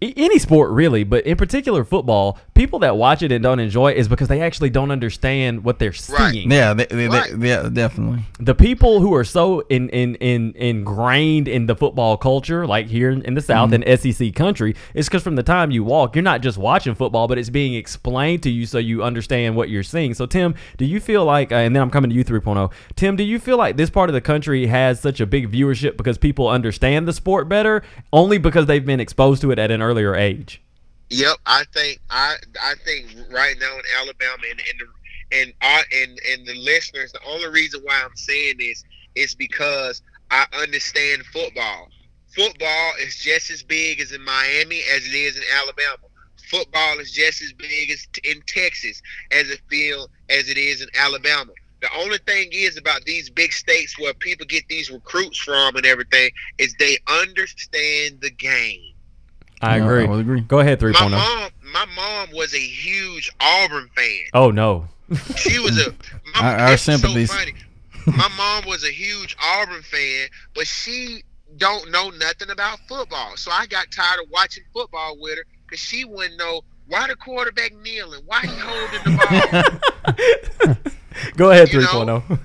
[0.00, 3.96] any sport really, but in particular football, people that watch it and don't enjoy it
[3.96, 6.32] is because they actually don't understand what they're Right.
[6.32, 6.50] seeing.
[6.50, 7.30] Yeah, they, they, Right.
[7.38, 8.20] they- yeah, definitely.
[8.38, 13.10] The people who are so in, in, in ingrained in the football culture, like here
[13.10, 16.22] in, in the South and SEC country, is because from the time you walk, you're
[16.22, 19.82] not just watching football, but it's being explained to you so you understand what you're
[19.82, 20.14] seeing.
[20.14, 23.16] So, Tim, do you feel like, uh, and then I'm coming to you 3.0, Tim,
[23.16, 26.18] do you feel like this part of the country has such a big viewership because
[26.18, 30.14] people understand the sport better, only because they've been exposed to it at an earlier
[30.14, 30.62] age?
[31.10, 36.46] Yep, I think I I think right now in Alabama and and and and and
[36.46, 41.88] the listeners, the only reason why I'm saying this is because I understand football.
[42.34, 45.98] Football is just as big as in Miami as it is in Alabama.
[46.48, 50.88] Football is just as big as in Texas as it feel as it is in
[50.98, 51.52] Alabama.
[51.82, 55.84] The only thing is about these big states where people get these recruits from and
[55.84, 58.91] everything is they understand the game.
[59.62, 60.04] I Yeah, agree.
[60.04, 60.40] I would agree.
[60.40, 60.86] Go ahead, oh.
[60.86, 61.10] 3.0.
[61.10, 64.20] My mom, my mom was a huge Auburn fan.
[64.34, 64.88] Oh, no.
[65.36, 65.90] She was a.
[66.34, 67.30] My, Our- our sympathies.
[67.30, 67.52] So funny.
[68.06, 71.22] My mom was a huge Auburn fan, but she
[71.58, 73.36] don't know nothing about football.
[73.36, 77.14] So I got tired of watching football with her because she wouldn't know why the
[77.14, 80.74] quarterback kneeling, why he holding the ball.
[81.36, 82.22] Go ahead, You three know?
[82.28, 82.38] oh.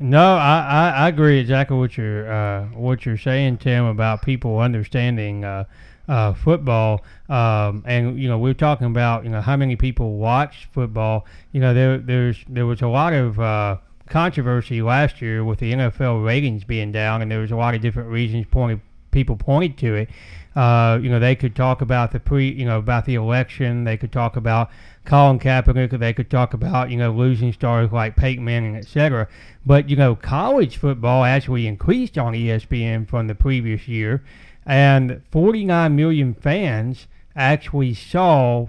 [0.00, 4.58] No, I, I, I agree exactly what you're uh, what you're saying, Tim, about people
[4.58, 5.64] understanding uh,
[6.12, 7.02] uh, football.
[7.30, 11.24] Um, and you know, we're talking about you know how many people watch football.
[11.52, 15.72] You know, there there's there was a lot of uh, controversy last year with the
[15.72, 19.78] NFL ratings being down, and there was a lot of different reasons pointed people pointed
[19.78, 20.10] to it.
[20.54, 23.84] Uh, you know, they could talk about the pre, you know, about the election.
[23.84, 24.70] They could talk about
[25.06, 25.98] Colin Kaepernick.
[25.98, 29.28] They could talk about you know losing stars like Peyton Manning, etc.
[29.64, 34.22] But you know, college football actually increased on ESPN from the previous year,
[34.66, 38.66] and 49 million fans actually saw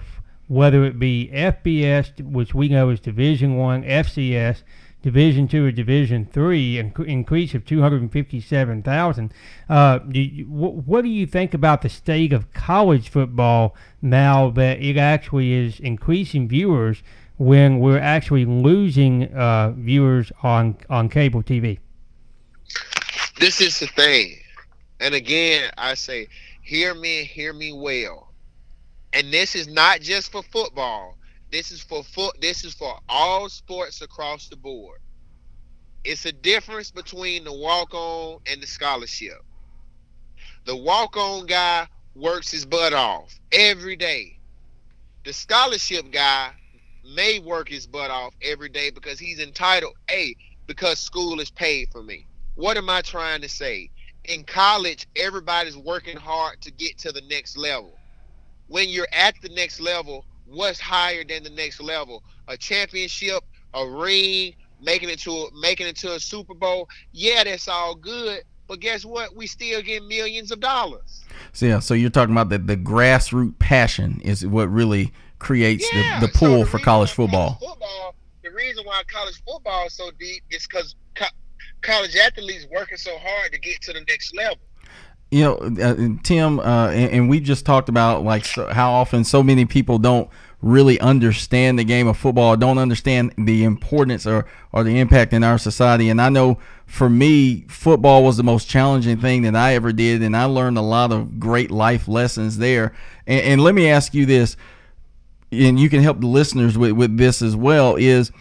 [0.48, 4.64] whether it be FBS, which we know is Division One, FCS,
[5.02, 9.34] Division Two, or Division Three, an increase of 257,000.
[9.70, 14.98] Uh, wh- what do you think about the state of college football now that it
[14.98, 17.04] actually is increasing viewers
[17.38, 21.80] when we're actually losing uh, viewers on on cable TV?
[23.40, 24.40] this is the thing.
[25.04, 26.30] And again, I say,
[26.62, 28.32] hear me hear me well.
[29.12, 31.18] And this is not just for football.
[31.52, 35.00] This is for foot this is for all sports across the board.
[36.06, 39.40] It's a difference between the walk-on and the scholarship.
[40.66, 44.40] The walk-on guy works his butt off every day.
[45.26, 46.52] The scholarship guy
[47.14, 50.36] may work his butt off every day because he's entitled, hey,
[50.66, 52.26] because school is paid for me.
[52.56, 53.90] What am I trying to say?
[54.26, 57.98] In college, everybody's working hard to get to the next level.
[58.68, 62.24] When you're at the next level, what's higher than the next level?
[62.48, 66.88] A championship, a ring, making it to a, making it to a Super Bowl.
[67.12, 69.36] Yeah, that's all good, but guess what?
[69.36, 71.26] We still get millions of dollars.
[71.52, 76.22] So yeah, so you're talking about that the grassroots passion is what really creates Yeah,
[76.22, 77.56] the, the so pull the for college football.
[77.56, 78.16] football.
[78.42, 81.26] The reason why college football is so deep is because co-
[81.84, 84.58] college athletes working so hard to get to the next level.
[85.34, 89.24] you know, uh, Tim, uh, and, and we just talked about like so, how often
[89.24, 90.30] so many people don't
[90.62, 95.44] really understand the game of football, don't understand the importance or, or the impact in
[95.44, 96.10] our society.
[96.10, 100.22] And I know for me, football was the most challenging thing that I ever did,
[100.22, 102.94] and I learned a lot of great life lessons there.
[103.26, 104.56] And, and let me ask you this,
[105.52, 108.32] and you can help the listeners with, with this as well, is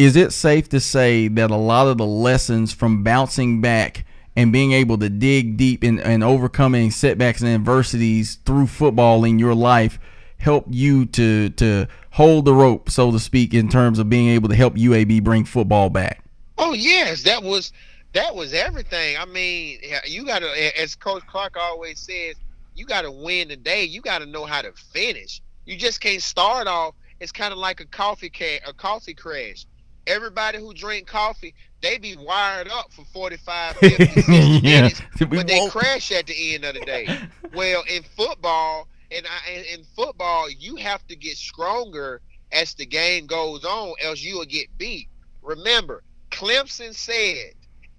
[0.00, 4.50] is it safe to say that a lot of the lessons from bouncing back and
[4.50, 9.54] being able to dig deep and, and overcoming setbacks and adversities through football in your
[9.54, 9.98] life
[10.38, 14.48] help you to to hold the rope, so to speak, in terms of being able
[14.48, 16.24] to help UAB bring football back?
[16.56, 17.70] Oh yes, that was
[18.14, 19.18] that was everything.
[19.18, 22.36] I mean, you got to, as Coach Clark always says,
[22.74, 23.84] you got to win the day.
[23.84, 25.42] You got to know how to finish.
[25.66, 26.94] You just can't start off.
[27.20, 29.66] It's kind of like a coffee ca- a coffee crash.
[30.10, 34.60] Everybody who drink coffee, they be wired up for 45, 50, 60 Yeah.
[34.62, 37.06] minutes, but they won't- crash at the end of the day.
[37.52, 42.20] Well, in football, and in, in football, you have to get stronger
[42.52, 45.08] as the game goes on, else you will get beat.
[45.42, 47.54] Remember, Clemson said,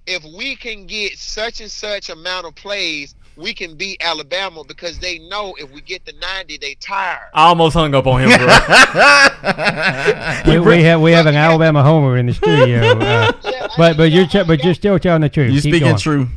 [0.06, 5.00] if we can get such and such amount of plays, we can beat Alabama because
[5.00, 7.30] they know if we get the 90, they tired.
[7.34, 8.48] I almost hung up on him, bro.
[10.52, 13.32] We, we have we have an Alabama homer in the studio, uh,
[13.78, 15.52] but but you're but you're still telling the truth.
[15.52, 15.98] you Keep speaking going.
[15.98, 16.28] true.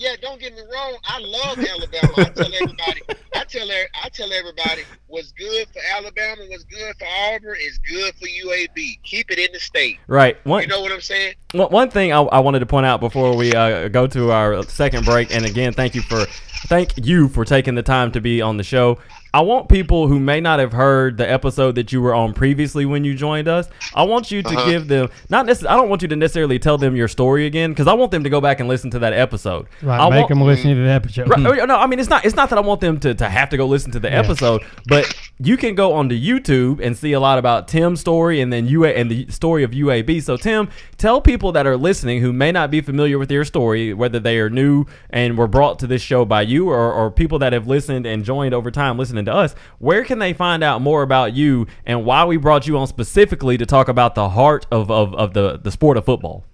[0.00, 0.96] Yeah, don't get me wrong.
[1.04, 2.12] I love Alabama.
[2.16, 3.02] I tell everybody.
[3.36, 3.68] I tell
[4.02, 9.02] I tell everybody what's good for Alabama, what's good for Auburn is good for UAB.
[9.02, 9.98] Keep it in the state.
[10.06, 10.38] right.
[10.46, 11.34] One, You know what I'm saying?
[11.52, 14.62] One one thing I, I wanted to point out before we uh, go to our
[14.62, 16.24] second break, and again, thank you for
[16.68, 18.98] thank you for taking the time to be on the show.
[19.32, 22.84] I want people who may not have heard the episode that you were on previously
[22.84, 23.68] when you joined us.
[23.94, 24.70] I want you to Uh-huh.
[24.70, 25.72] give them not necessarily.
[25.74, 28.24] I don't want you to necessarily tell them your story again because I want them
[28.24, 29.66] to go back and listen to that episode.
[29.82, 31.28] Right, I make want, them listen to the episode.
[31.28, 32.24] Right, oh, no, I mean it's not.
[32.24, 34.62] It's not that I want them to, to have to go listen to the episode,
[34.88, 38.66] but you can go onto YouTube and see a lot about Tim's story and then
[38.66, 40.22] UA and the story of UAB.
[40.22, 40.68] So Tim,
[40.98, 44.38] tell people that are listening who may not be familiar with your story, whether they
[44.38, 47.66] are new and were brought to this show by you, or, or people that have
[47.68, 49.54] listened and joined over time listening to us.
[49.78, 53.56] Where can they find out more about you and why we brought you on specifically
[53.58, 56.44] to talk about the heart of, of, of the, the sport of football?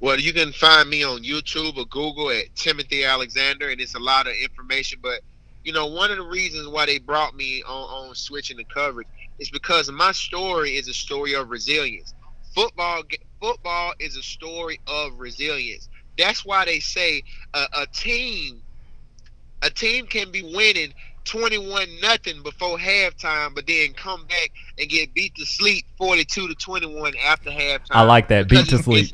[0.00, 3.98] Well, you can find me on YouTube or Google at Timothy Alexander, and it's a
[3.98, 4.98] lot of information.
[5.02, 5.20] But
[5.62, 9.08] you know, one of the reasons why they brought me on, on switching the coverage
[9.38, 12.14] is because my story is a story of resilience.
[12.54, 13.02] Football,
[13.40, 15.88] football is a story of resilience.
[16.16, 17.22] That's why they say
[17.54, 18.62] a, a team,
[19.62, 20.92] a team can be winning
[21.24, 26.54] 21 nothing before halftime, but then come back and get beat to sleep 42 to
[26.54, 27.86] 21 after halftime.
[27.90, 28.48] I like that.
[28.48, 29.12] Beat to sleep.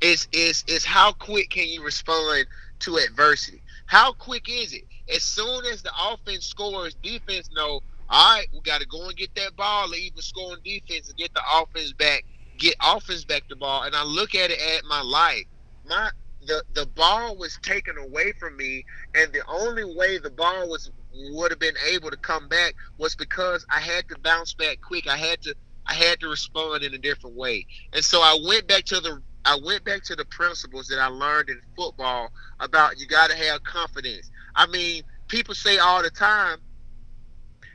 [0.00, 2.46] It's, it's, it's how quick can you respond
[2.80, 3.62] to adversity?
[3.86, 4.84] How quick is it?
[5.12, 7.80] As soon as the offense scores, defense know,
[8.10, 11.08] all right, we got to go and get that ball or even score on defense
[11.08, 12.24] and get the offense back,
[12.58, 13.84] get offense back the ball.
[13.84, 15.44] And I look at it at my life.
[15.88, 16.10] My
[16.46, 18.84] the the ball was taken away from me,
[19.14, 23.14] and the only way the ball was would have been able to come back was
[23.14, 25.06] because I had to bounce back quick.
[25.08, 25.54] I had to
[25.86, 27.66] I had to respond in a different way.
[27.94, 31.06] And so I went back to the I went back to the principles that I
[31.06, 32.30] learned in football
[32.60, 34.30] about you got to have confidence.
[34.54, 36.58] I mean, people say all the time,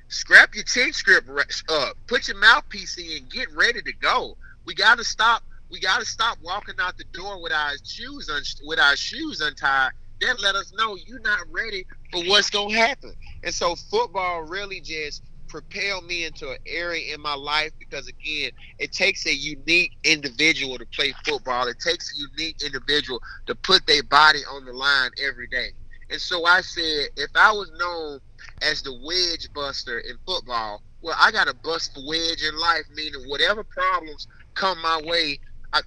[0.08, 1.28] scrap your chin script
[1.70, 4.38] up, put your mouthpiece in, get ready to go.
[4.66, 5.44] We got to stop.
[5.72, 9.42] We got to stop walking out the door with our shoes un- with our shoes
[9.42, 9.92] untied.
[10.26, 13.14] That let us know you're not ready for what's gonna happen.
[13.44, 18.52] And so football really just propelled me into an area in my life because again,
[18.80, 21.68] it takes a unique individual to play football.
[21.68, 25.70] It takes a unique individual to put their body on the line every day.
[26.12, 28.20] And so I said, if I was known
[28.62, 32.86] as the wedge buster in football, well, I got to bust the wedge in life,
[32.96, 35.40] meaning whatever problems come my way,
[35.74, 35.82] I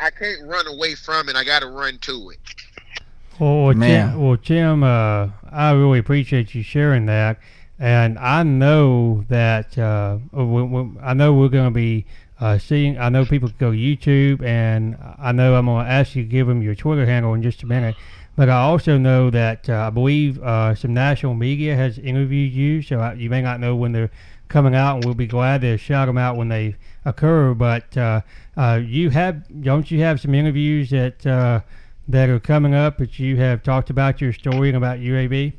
[0.00, 1.36] I can't run away from it.
[1.36, 2.38] I got to run to it.
[3.38, 3.74] Well, well.
[3.74, 7.38] Tim, well, Tim uh, I really appreciate you sharing that,
[7.78, 12.06] and I know that uh, we, we, I know we're going to be
[12.40, 12.98] uh, seeing.
[12.98, 16.28] I know people go to YouTube, and I know I'm going to ask you to
[16.28, 17.96] give them your Twitter handle in just a minute.
[18.34, 22.82] But I also know that uh, I believe uh, some national media has interviewed you,
[22.82, 24.10] so I, you may not know when they're
[24.48, 27.54] coming out, and we'll be glad to shout them out when they occur.
[27.54, 28.22] But uh,
[28.56, 31.60] uh, you have, don't you have some interviews that uh,
[32.12, 35.54] that are coming up that you have talked about your story and about UAB?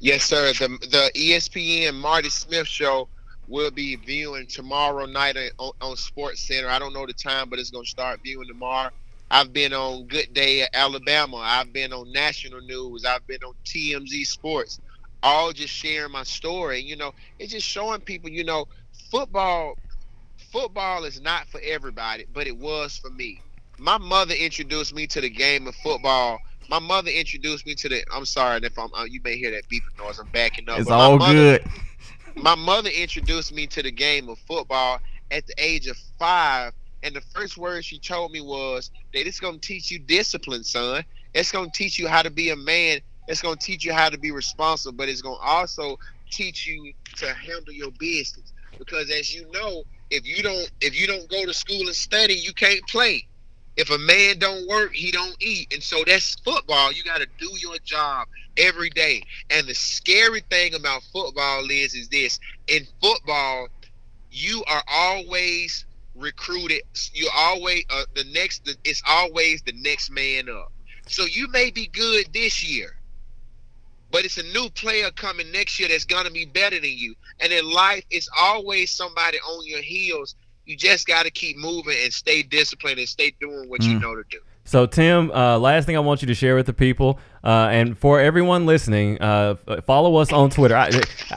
[0.00, 0.52] Yes, sir.
[0.52, 3.08] The the ESPN Marty Smith show
[3.48, 6.68] will be viewing tomorrow night on, on SportsCenter.
[6.68, 8.90] I don't know the time, but it's going to start viewing tomorrow.
[9.30, 11.38] I've been on Good Day Alabama.
[11.38, 13.04] I've been on national news.
[13.06, 14.80] I've been on TMZ Sports.
[15.22, 16.80] All just sharing my story.
[16.80, 18.30] You know, it's just showing people.
[18.30, 18.66] You know,
[19.10, 19.74] football.
[20.52, 23.42] Football is not for everybody, but it was for me.
[23.78, 26.38] My mother introduced me to the game of football.
[26.68, 28.04] My mother introduced me to the.
[28.12, 28.92] I'm sorry if I'm.
[28.92, 30.18] Uh, you may hear that beeping noise.
[30.18, 30.80] I'm backing up.
[30.80, 31.64] It's all mother- good.
[32.36, 34.98] my mother introduced me to the game of football
[35.30, 36.72] at the age of five,
[37.02, 40.64] and the first word she told me was that it's going to teach you discipline,
[40.64, 41.04] son.
[41.34, 43.00] It's going to teach you how to be a man.
[43.28, 45.96] It's going to teach you how to be responsible, but it's going to also
[46.30, 48.52] teach you to handle your business.
[48.78, 52.34] Because as you know, if you don't if you don't go to school and study,
[52.34, 53.24] you can't play.
[53.78, 55.72] If a man don't work, he don't eat.
[55.72, 56.92] And so that's football.
[56.92, 58.26] You got to do your job
[58.58, 59.22] every day.
[59.50, 62.40] And the scary thing about football is is this.
[62.66, 63.68] In football,
[64.32, 66.82] you are always recruited.
[67.14, 70.72] You always uh, the next it's always the next man up.
[71.06, 72.96] So you may be good this year.
[74.10, 77.14] But it's a new player coming next year that's gonna be better than you.
[77.40, 80.34] And in life, it's always somebody on your heels.
[80.68, 84.02] You just got to keep moving and stay disciplined and stay doing what you Mm.
[84.02, 84.36] know to do.
[84.64, 87.96] So, Tim, uh, last thing I want you to share with the people, uh, and
[87.96, 89.54] for everyone listening, uh,
[89.86, 90.76] follow us on Twitter.
[90.76, 90.90] I,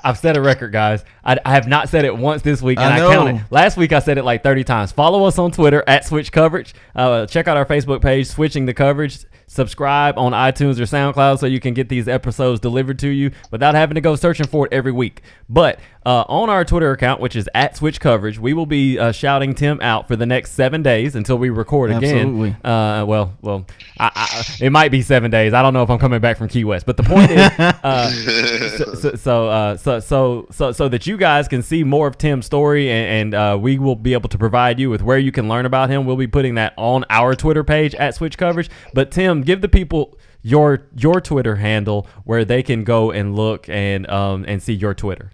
[0.03, 1.05] I've set a record, guys.
[1.23, 3.45] I, I have not said it once this week, and I I, counted.
[3.49, 4.91] Last week I said it like 30 times.
[4.91, 6.73] Follow us on Twitter at Switch Coverage.
[6.93, 9.19] Uh, check out our Facebook page, Switching the Coverage.
[9.51, 13.75] Subscribe on iTunes or SoundCloud so you can get these episodes delivered to you without
[13.75, 15.23] having to go searching for it every week.
[15.49, 19.11] But uh, on our Twitter account, which is at Switch Coverage, we will be uh,
[19.11, 22.29] shouting Tim out for the next seven days until we record again.
[22.29, 22.55] Absolutely.
[22.63, 23.67] Uh, well, well,
[23.99, 25.53] I, I, it might be seven days.
[25.53, 28.09] I don't know if I'm coming back from Key West, but the point is, uh,
[28.09, 32.17] so so so, uh, so so so so that you guys can see more of
[32.17, 35.31] Tim's story, and, and uh, we will be able to provide you with where you
[35.31, 36.05] can learn about him.
[36.05, 38.69] We'll be putting that on our Twitter page at Switch Coverage.
[38.95, 43.69] But Tim, give the people your your Twitter handle where they can go and look
[43.69, 45.31] and um and see your Twitter.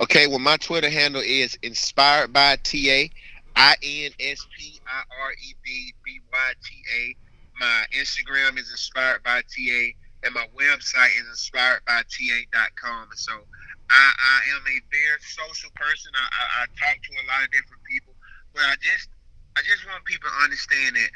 [0.00, 3.12] Okay, well, my Twitter handle is inspired by TA,
[3.54, 7.16] I N S P I R E D B Y T A.
[7.60, 9.92] My Instagram is inspired by TA,
[10.24, 13.08] and my website is inspired by TA.com.
[13.10, 13.32] And so
[13.90, 16.12] I, I am a very social person.
[16.14, 18.14] I, I, I talk to a lot of different people,
[18.54, 19.10] but I just
[19.56, 21.10] I just want people to understand that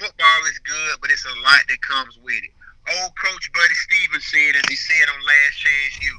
[0.00, 2.54] football is good, but it's a lot that comes with it.
[2.88, 6.14] Old coach Buddy Stephens said, as he said on Last Chance U,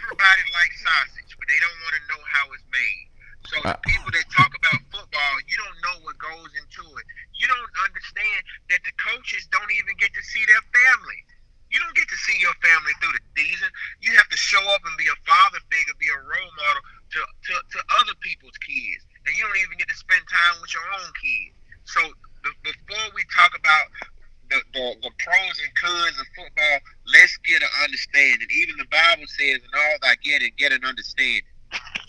[0.00, 3.06] everybody likes sausage, but they don't want to know how it's made.
[3.52, 3.84] So the uh-uh.
[3.84, 7.06] people that talk about football, you don't know what goes into it.
[7.36, 8.40] You don't understand
[8.72, 11.20] that the coaches don't even get to see their family.
[11.68, 13.70] You don't get to see your family through the season.
[14.02, 16.82] You have to show up and be a father figure, be a role model
[17.14, 19.06] to, to, to other people's kids.
[19.24, 21.54] And you don't even get to spend time with your own kids.
[21.86, 22.00] So
[22.62, 23.86] before we talk about
[24.50, 28.48] the, the, the, pros and cons of football, let's get an understanding.
[28.62, 31.44] Even the Bible says, and all I get it, get an understanding.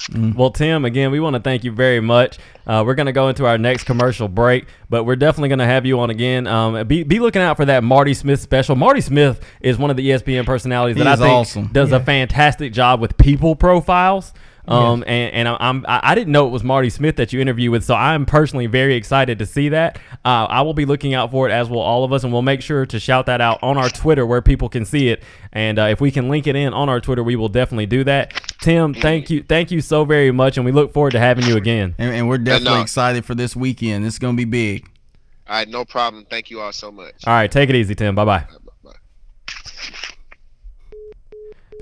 [0.09, 0.36] Mm.
[0.36, 2.39] Well, Tim, again, we want to thank you very much.
[2.65, 5.65] Uh, we're going to go into our next commercial break, but we're definitely going to
[5.65, 6.47] have you on again.
[6.47, 8.75] Um, be, be looking out for that Marty Smith special.
[8.75, 11.67] Marty Smith is one of the ESPN personalities he that I think awesome.
[11.67, 11.97] does yeah.
[11.97, 14.34] a fantastic job with people profiles.
[14.72, 17.72] Um, and, and I'm, I I didn't know it was Marty Smith that you interviewed
[17.72, 19.97] with, so I'm personally very excited to see that.
[20.26, 22.41] Uh, I will be looking out for it as will all of us, and we'll
[22.41, 25.24] make sure to shout that out on our Twitter where people can see it.
[25.53, 28.03] And uh, if we can link it in on our Twitter, we will definitely do
[28.05, 28.34] that.
[28.61, 31.57] Tim, thank you, thank you so very much, and we look forward to having you
[31.57, 31.95] again.
[31.97, 32.82] And, and we're definitely no.
[32.82, 34.05] excited for this weekend.
[34.05, 34.88] It's going to be big.
[35.47, 36.26] All right, no problem.
[36.30, 37.28] Thank you all so much.
[37.28, 38.15] All right, take it easy, Tim.
[38.15, 38.45] Bye bye.
[38.84, 38.91] Bye.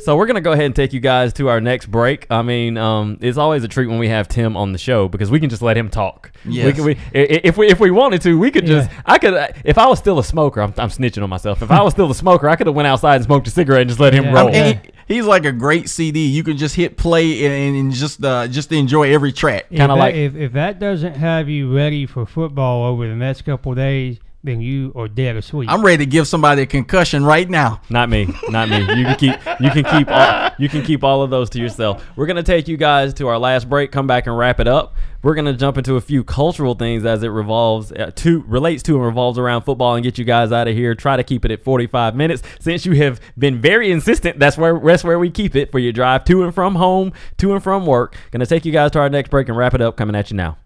[0.01, 2.25] So we're gonna go ahead and take you guys to our next break.
[2.29, 5.29] I mean, um, it's always a treat when we have Tim on the show because
[5.29, 6.31] we can just let him talk.
[6.45, 8.89] We can, we, i- i- if we if we wanted to, we could just.
[8.89, 9.01] Yeah.
[9.05, 9.33] I could
[9.65, 10.61] if I was still a smoker.
[10.61, 11.61] I'm, I'm snitching on myself.
[11.61, 13.81] If I was still a smoker, I could have went outside and smoked a cigarette
[13.81, 14.33] and just let him Yeah.
[14.33, 14.47] roll.
[14.47, 16.25] I mean, And he- he's like a great CD.
[16.27, 19.65] You can just hit play and, and just uh, just enjoy every track.
[19.69, 23.15] If Kinda that- like- if, if that doesn't have you ready for football over the
[23.15, 25.69] next couple of days, then you are dead asleep.
[25.69, 27.81] I'm ready to give somebody a concussion right now.
[27.89, 28.79] Not me, not me.
[28.79, 32.05] You can keep you can keep all, you can keep all of those to yourself.
[32.15, 33.91] We're gonna take you guys to our last break.
[33.91, 34.95] Come back and wrap it up.
[35.21, 38.95] We're gonna jump into a few cultural things as it revolves uh, to relates to
[38.95, 40.95] and revolves around football and get you guys out of here.
[40.95, 44.39] Try to keep it at 45 minutes since you have been very insistent.
[44.39, 47.53] That's where that's where we keep it for your drive to and from home, to
[47.53, 48.15] and from work.
[48.31, 49.97] Gonna take you guys to our next break and wrap it up.
[49.97, 50.57] Coming at you now.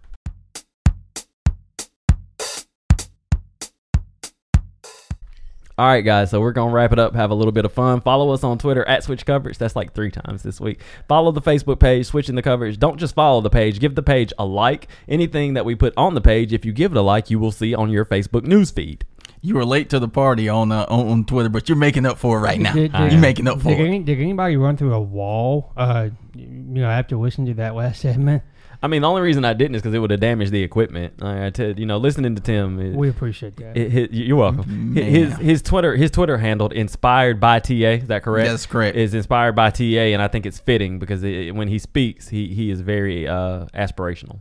[5.75, 6.29] All right, guys.
[6.29, 7.15] So we're gonna wrap it up.
[7.15, 7.99] Have a little bit of fun.
[8.01, 9.57] Follow us on Twitter at Switch Coverage.
[9.57, 10.79] That's like three times this week.
[11.07, 12.77] Follow the Facebook page, Switching the Coverage.
[12.77, 13.79] Don't just follow the page.
[13.79, 14.87] Give the page a like.
[15.07, 17.51] Anything that we put on the page, if you give it a like, you will
[17.51, 19.03] see on your Facebook news feed.
[19.41, 22.17] You were late to the party on uh, on, on Twitter, but you're making up
[22.19, 22.73] for it right now.
[22.73, 23.85] Did- I You're making up for did, it.
[23.87, 25.73] any, did anybody run through a wall?
[25.75, 26.47] Uh, you
[26.81, 28.43] know, after listening to listen to that last segment,
[28.81, 31.21] I mean, the only reason I didn't is because it would have damaged the equipment.
[31.21, 32.79] Like I tell you know, listening to Tim.
[32.81, 33.77] It, we appreciate that.
[33.77, 34.93] it- his- you're welcome.
[34.93, 35.03] Man.
[35.03, 37.71] His his Twitter his Twitter handled inspired by TA.
[37.73, 38.49] Is that correct?
[38.49, 38.97] That's correct.
[38.97, 42.47] Is inspired by TA, and I think it's fitting because it, when he speaks, he
[42.53, 44.39] he is very uh, aspirational.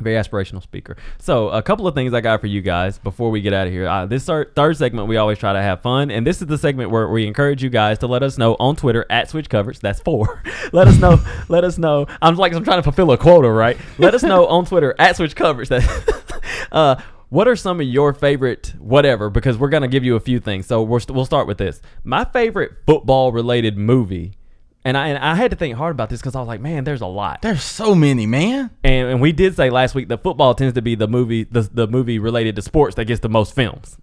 [0.00, 0.96] Very aspirational speaker.
[1.18, 3.72] So, a couple of things I got for you guys before we get out of
[3.72, 3.86] here.
[3.86, 6.90] Uh, this third, segment, we always try to have fun, and this is the segment
[6.90, 9.80] where we encourage you guys to let us know on Twitter at Switch Coverage.
[9.80, 10.42] That's four.
[10.72, 11.18] let us know.
[11.48, 12.06] let us know.
[12.22, 13.76] I'm like I'm trying to fulfill a quota, right?
[13.98, 15.68] Let us know on Twitter at Switch Coverage.
[15.68, 16.42] That.
[16.72, 16.96] uh,
[17.28, 19.30] what are some of your favorite whatever?
[19.30, 20.66] Because we're gonna give you a few things.
[20.66, 21.80] So we're st- we'll start with this.
[22.02, 24.32] My favorite football related movie,
[24.84, 26.84] and I and I had to think hard about this because I was like, man,
[26.84, 27.42] there's a lot.
[27.42, 28.70] There's so many, man.
[28.82, 31.62] And, and we did say last week that football tends to be the movie the,
[31.62, 33.98] the movie related to sports that gets the most films.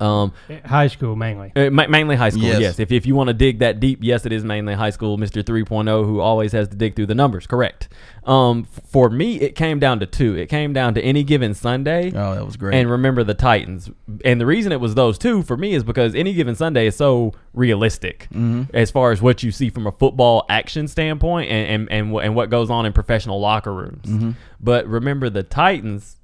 [0.00, 0.32] Um,
[0.64, 1.52] High school mainly.
[1.54, 2.60] uh, ma- mainly high school, yes.
[2.60, 2.78] Yes.
[2.80, 5.18] If, if you want to dig that deep, yes, it is mainly high school.
[5.18, 5.42] Mr.
[5.44, 7.88] 3.0, who always has to dig through the numbers, correct.
[8.24, 10.36] Um, f- for me, it came down to two.
[10.36, 12.74] It came down to any given Sunday Oh, that was great.
[12.76, 13.90] and remember the Titans.
[14.24, 16.96] And the reason it was those two for me is because any given Sunday is
[16.96, 18.28] so realistic
[18.74, 22.24] as far as what you see from a football action standpoint and and and, wh-
[22.24, 24.34] and what goes on in professional locker rooms.
[24.60, 26.16] But remember the Titans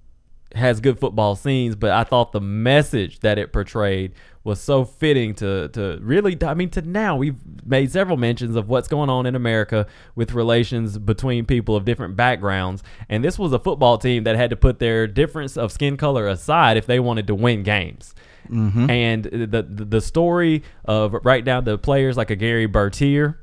[0.56, 4.12] has good football scenes, but I thought the message that it portrayed
[4.46, 7.34] was so fitting to to really I mean to now we've
[7.66, 12.14] made several mentions of what's going on in America with relations between people of different
[12.14, 15.96] backgrounds and this was a football team that had to put their difference of skin
[15.96, 18.14] color aside if they wanted to win games.
[18.48, 18.88] Mm-hmm.
[18.88, 23.40] And the, the the story of right down to players like a Gary Bertier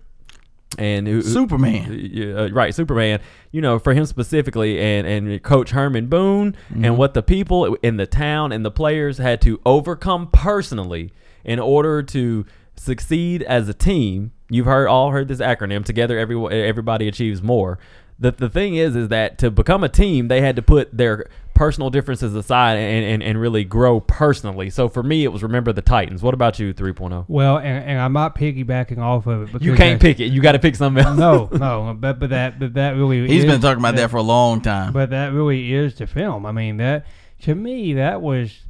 [0.78, 2.36] and who, Superman.
[2.38, 3.19] uh, right, Superman.
[3.51, 7.97] You know, for him specifically, and and Coach Herman Boone, and what the people in
[7.97, 11.11] the town and the players had to overcome personally
[11.43, 12.45] in order to
[12.76, 14.32] succeed as a team.
[14.49, 15.84] You've heard all heard this acronym.
[15.84, 17.80] Together, every everybody achieves more.
[18.24, 21.28] The the thing is, is that to become a team, they had to put their
[21.53, 24.69] personal differences aside and, and, and really grow personally.
[24.69, 26.24] So for me, it was remember the Titans.
[26.24, 26.74] What about you, oh?
[26.74, 27.26] 3.0?
[27.28, 29.45] Well, and, and I'm not piggybacking off of it.
[29.51, 30.32] Because You can't pick it.
[30.32, 31.17] You got to pick something else.
[31.17, 34.17] No, no, but but that but that really He's is- been talking about that for
[34.17, 34.93] a long time.
[34.93, 36.45] But that really is the film.
[36.45, 37.05] I mean that
[37.41, 38.61] to me that was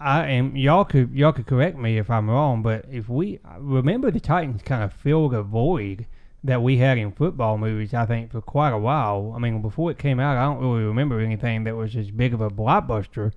[0.00, 4.10] I am y'all could y'all could correct me if I'm wrong, but if we remember
[4.10, 6.06] the Titans kind of filled a void
[6.44, 9.32] that we had in football movies, I think for quite a while.
[9.34, 12.32] I mean, before it came out, I don't really remember anything that was as big
[12.32, 13.32] of a blockbuster.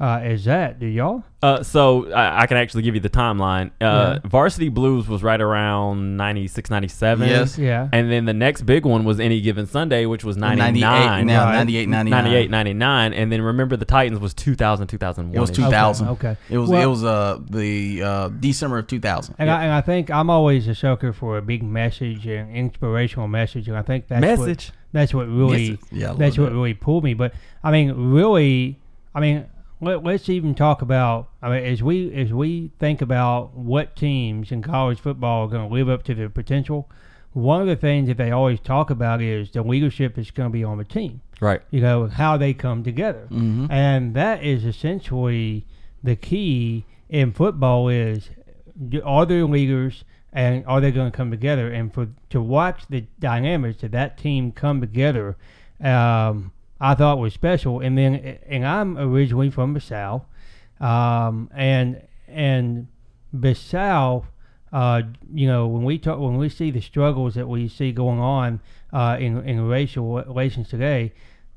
[0.00, 0.78] Uh, as that.
[0.80, 1.22] Do y'all?
[1.42, 3.68] Uh, so I, I can actually give you the timeline.
[3.80, 4.28] Uh, Yeah.
[4.28, 7.28] Varsity Blues was right around 96, 97.
[7.28, 7.56] Yes.
[7.58, 7.88] Yeah.
[7.92, 10.74] And then the next big one was Any Given Sunday, which was 99.
[10.74, 11.52] 98 now, Right.
[11.52, 12.24] 98, 99.
[12.24, 13.12] 98, 99.
[13.14, 15.34] And then remember the Titans was 2000, 2001.
[15.36, 16.08] It was 2000.
[16.08, 16.36] Okay.
[16.50, 19.34] It was Well- it was uh the uh December of 2000.
[19.38, 23.28] And, I, and I think I'm always a sucker for a big message and inspirational
[23.28, 24.66] message, and I think that's Message.
[24.68, 25.80] What, that's what really Message.
[25.92, 26.54] Yeah, that's what that.
[26.54, 27.14] really pulled me.
[27.14, 27.32] But
[27.64, 28.78] I mean, really,
[29.14, 29.46] I mean,
[29.80, 31.28] let, let's even talk about.
[31.42, 35.68] I mean, as we as we think about what teams in college football are going
[35.68, 36.90] to live up to their potential,
[37.32, 40.52] one of the things that they always talk about is the leadership is going to
[40.52, 41.20] be on the team.
[41.40, 41.62] Right.
[41.70, 43.68] You know how they come together, Mhm.
[43.70, 45.64] and that is essentially
[46.02, 48.30] the key in football is
[49.04, 53.04] are there leaders and are they going to come together and for to watch the
[53.18, 55.36] dynamics of that team come together
[55.82, 57.80] um, i thought was special.
[57.80, 60.24] And then and i'm originally from the south
[60.80, 62.88] um, and and
[63.32, 64.26] the south
[64.72, 65.02] uh,
[65.32, 68.60] you know when we talk when we see the struggles that we see going on
[68.92, 71.12] uh, in in racial relations today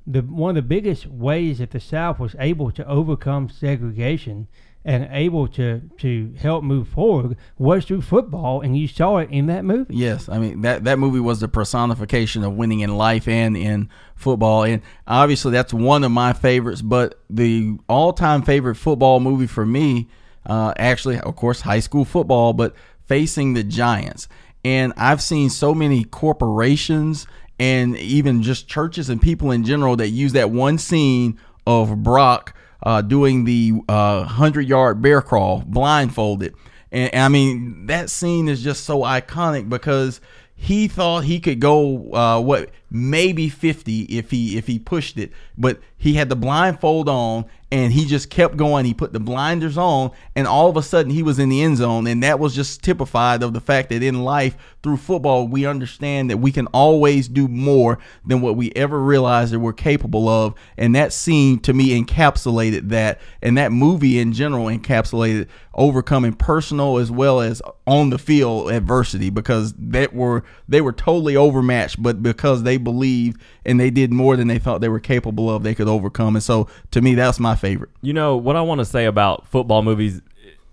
[0.05, 4.47] the one of the biggest ways that the South was able to overcome segregation
[4.85, 9.47] and able to to help move forward was through football, and you saw it in
[9.47, 9.95] that movie.
[9.95, 13.89] Yes, I mean that that movie was the personification of winning in life and in
[14.15, 16.81] football, and obviously that's one of my favorites.
[16.81, 20.09] But the all-time favorite football movie for me,
[20.45, 22.75] uh, actually, of course, high school football, but
[23.05, 24.27] facing the Giants.
[24.65, 27.27] And I've seen so many corporations
[27.59, 32.55] and even just churches and people in general that use that one scene of Brock
[32.83, 36.53] uh, doing the uh, hundred yard bear crawl blindfolded.
[36.91, 40.21] And, and I mean, that scene is just so iconic because
[40.55, 45.33] he thought he could go uh, what maybe 50 if he if he pushed it,
[45.57, 48.85] but he had the blindfold on and he just kept going.
[48.85, 51.77] He put the blinders on, and all of a sudden he was in the end
[51.77, 55.65] zone, and that was just typified of the fact that in life through football we
[55.65, 60.29] understand that we can always do more than what we ever realized that we're capable
[60.29, 66.33] of, and that scene to me encapsulated that, and that movie in general encapsulated overcoming
[66.33, 72.03] personal as well as on the field adversity because that were they were totally overmatched,
[72.03, 75.63] but because they believed and they did more than they thought they were capable of,
[75.63, 76.35] they could overcome.
[76.35, 77.89] And so to me, that's my favorite.
[78.01, 80.21] You know what I want to say about football movies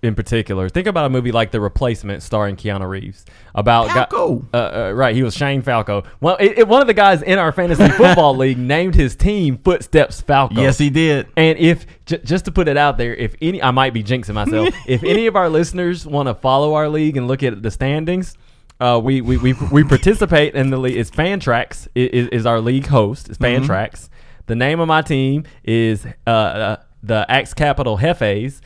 [0.02, 0.70] in particular.
[0.70, 3.26] Think about a movie like The Replacement, starring Keanu Reeves.
[3.54, 4.46] About Falco.
[4.54, 6.04] uh, uh, right, he was Shane Falco.
[6.22, 9.58] Well, it, it- one of the guys in our fantasy football league named his team
[9.58, 10.54] Footsteps Falco.
[10.58, 11.26] Yes, he did.
[11.36, 14.32] And if j- just to put it out there, if any, I might be jinxing
[14.32, 14.74] myself.
[14.86, 18.38] if any of our listeners want to follow our league and look at the standings,
[18.80, 20.96] uh, we, we, we, we participate in the league.
[20.96, 23.28] It's Fantrax is, is our league host.
[23.28, 24.08] It's Fantrax.
[24.46, 28.60] The name of my team is uh, uh, the Axe Capital Hefes.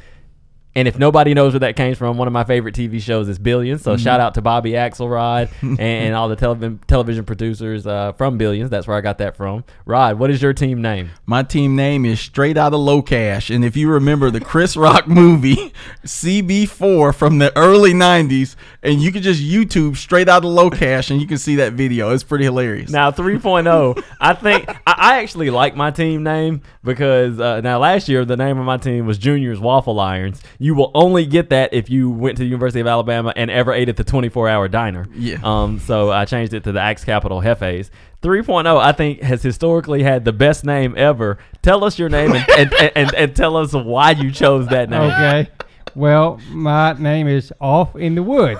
[0.77, 3.39] And if nobody knows where that came from, one of my favorite TV shows is
[3.39, 3.83] Billions.
[3.83, 8.39] So shout out to Bobby Axelrod and, and all the television television producers uh, from
[8.39, 8.70] Billions.
[8.70, 9.64] That's where I got that from.
[9.87, 11.11] Rod, what is your team name?
[11.27, 13.55] My team name is Straight Out of Locash.
[13.55, 15.72] And if you remember the Chris Rock movie,
[16.05, 21.20] CB4 from the early 90s, and you can just YouTube Straight Out of Locash and
[21.20, 22.11] you can see that video.
[22.11, 22.91] It's pretty hilarious.
[22.91, 28.09] Now 3.0, I think I, I actually like my team name because uh, now last
[28.09, 30.43] year the name of my team was Juniors Waffle Irons.
[30.65, 33.75] You will only get that if you went to the University of Alabama and ever
[33.75, 35.07] ate at the 24 hour diner.
[35.15, 35.37] Yeah.
[35.45, 35.79] Um.
[35.79, 37.91] So I changed it to the Axe Capital Hefes.
[38.23, 41.37] 3.0, I think, has historically had the best name ever.
[41.61, 44.89] Tell us your name and, and, and, and, and tell us why you chose that
[44.89, 45.03] name.
[45.03, 45.51] Okay.
[45.95, 48.59] Well, my name is Off in the Woods.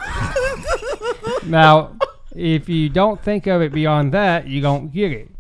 [1.47, 1.97] now,
[2.37, 5.31] if you don't think of it beyond that, you don't get it.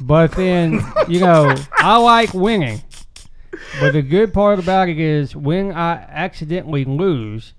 [0.00, 2.80] But then, you know, I like winning.
[3.80, 7.52] But the good part about it is when I accidentally lose,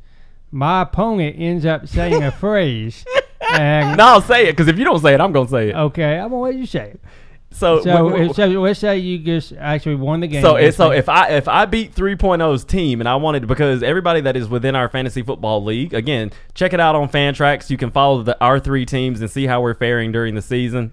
[0.51, 3.05] my opponent ends up saying a phrase.
[3.53, 5.69] And No, I'll say it because if you don't say it, I'm going to say
[5.69, 5.75] it.
[5.75, 7.01] okay, I'm gonna let you say it.
[7.49, 10.41] So, So, w- w- so let's say you just actually won the game.
[10.41, 14.19] So it, so if I if I beat 3.0's team and I wanted because everybody
[14.21, 17.89] that is within our fantasy football league again check it out on Fantrax you can
[17.89, 20.91] follow the our three teams and see how we're faring during the season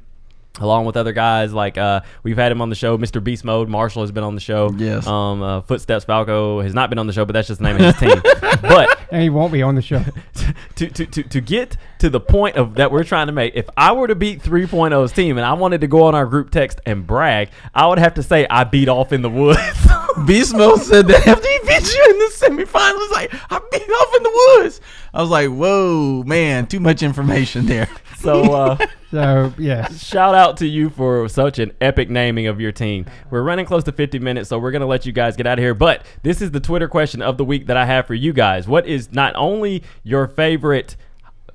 [0.60, 3.22] along with other guys like uh, we've had him on the show Mr.
[3.22, 5.06] Beast Mode Marshall has been on the show Yes.
[5.06, 7.76] um uh, Footsteps Falco has not been on the show but that's just the name
[7.76, 8.22] of his team
[8.62, 10.02] but and he won't be on the show.
[10.74, 13.68] to, to, to, to get to the point of that we're trying to make, if
[13.76, 16.80] I were to beat 3.0's team and I wanted to go on our group text
[16.84, 19.60] and brag, I would have to say I beat off in the woods.
[20.26, 22.32] Beast Mode said that after he beat you in the
[22.64, 24.80] semifinals, like I beat off in the woods.
[25.12, 27.88] I was like, whoa, man, too much information there.
[28.18, 28.76] So uh,
[29.14, 33.06] So yes, shout out to you for such an epic naming of your team.
[33.30, 35.62] We're running close to 50 minutes, so we're gonna let you guys get out of
[35.62, 35.72] here.
[35.72, 38.66] But this is the Twitter question of the week that I have for you guys.
[38.66, 40.96] What is not only your favorite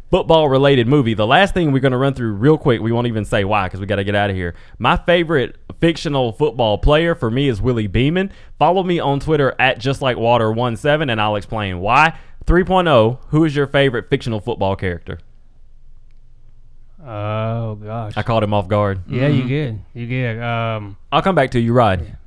[0.09, 1.13] football related movie?
[1.13, 2.79] The last thing we're gonna run through real quick.
[2.79, 4.55] We won't even say why because we got to get out of here.
[4.77, 8.31] My favorite fictional football player for me is Willie Beamen.
[8.57, 12.17] Follow me on Twitter at just like water 17 and I'll explain why.
[12.45, 13.19] 3.0.
[13.27, 15.19] Who is your favorite fictional football character?
[17.05, 19.01] Oh gosh, I caught him off guard.
[19.07, 20.41] yeah, you good, you good.
[20.41, 22.17] Um, I'll come back to you, Rod.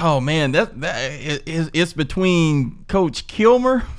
[0.00, 3.84] Oh man, that that is it, it's, it's between Coach Kilmer.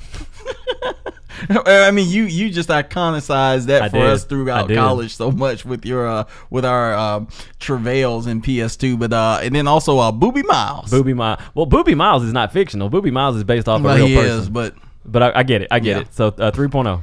[1.48, 4.06] I mean, you you just iconicized that I for did.
[4.06, 4.76] us I throughout did.
[4.76, 7.24] college so much with your uh, with our uh,
[7.58, 10.90] travails in PS2, but uh, and then also uh, Boobie Miles.
[10.90, 11.40] Boobie Miles.
[11.54, 12.90] Well, Boobie Miles is not fictional.
[12.90, 14.38] Boobie Miles is based off well, a real he person.
[14.40, 15.68] is, but but I, I get it.
[15.70, 16.00] I get Yeah.
[16.02, 16.14] it.
[16.14, 17.02] So uh, 3.0.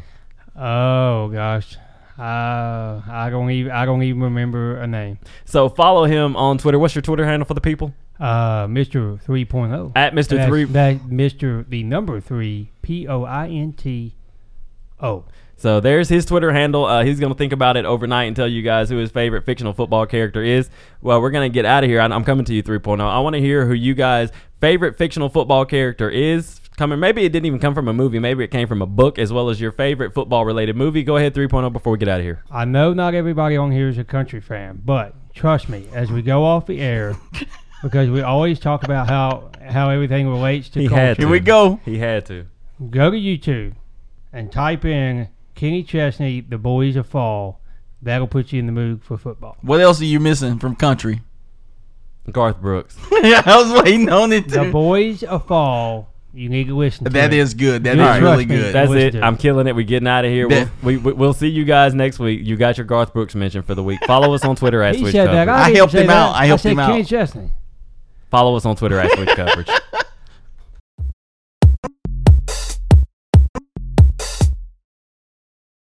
[0.55, 1.75] oh gosh,
[2.19, 5.19] uh, I don't even I don't even remember a name.
[5.45, 6.77] So follow him on Twitter.
[6.79, 7.93] What's your Twitter handle for the people?
[8.19, 9.93] Uh, Mister 3.0.
[9.95, 10.29] At Mr.
[10.29, 10.65] That's- Three.
[10.65, 14.15] That Mister the number three P O I N T
[15.01, 15.23] O.
[15.55, 16.85] So there's his Twitter handle.
[16.85, 19.45] Uh, he's going to think about it overnight and tell you guys who his favorite
[19.45, 20.69] fictional football character is.
[21.01, 21.99] Well, we're going to get out of here.
[21.99, 23.01] I- I'm coming to you 3.0.
[23.01, 26.58] I want to hear who you guys' favorite fictional football character is.
[26.79, 28.19] Coming, maybe it didn't even come from a movie.
[28.19, 31.03] Maybe it came from a book, as well as your favorite football related movie.
[31.03, 32.41] Go ahead, 3.0 before we get out of here.
[32.49, 36.21] I know not everybody on here is a country fan, but trust me, as we
[36.21, 37.17] go off the air,
[37.83, 41.01] because we always talk about how how everything relates to He culture.
[41.03, 41.21] had to.
[41.23, 41.81] here we go.
[41.83, 42.45] He had to.
[42.89, 43.73] Go to YouTube
[44.31, 47.59] and type in Kenny Chesney, "The Boys of Fall."
[48.01, 49.57] That'll put you in the mood for football.
[49.61, 51.19] What else are you missing from country?
[52.31, 52.97] Garth Brooks.
[53.11, 54.47] yeah, I was waiting on it.
[54.47, 56.08] The Boys of Fall.
[56.33, 57.05] You need to listen.
[57.05, 57.39] to That it.
[57.39, 57.83] is good.
[57.85, 58.55] That is Just really trust me.
[58.57, 58.75] good.
[58.75, 59.11] That's Listen it.
[59.11, 59.23] to it.
[59.23, 59.75] I'm killing it.
[59.75, 60.47] We're getting out of here.
[60.47, 62.41] We'll, we, we, we'll see you guys next week.
[62.43, 63.99] You got your Garth Brooks mention for the week.
[64.05, 65.47] Follow us on Twitter at He Switch said that.
[65.47, 65.49] Coverage.
[65.49, 66.17] I, I didn't helped say him that.
[66.17, 66.35] out.
[66.35, 66.91] I helped said him out.
[66.91, 67.51] Kenny Chesney.
[68.29, 69.69] Follow us on Twitter at Switch Coverage.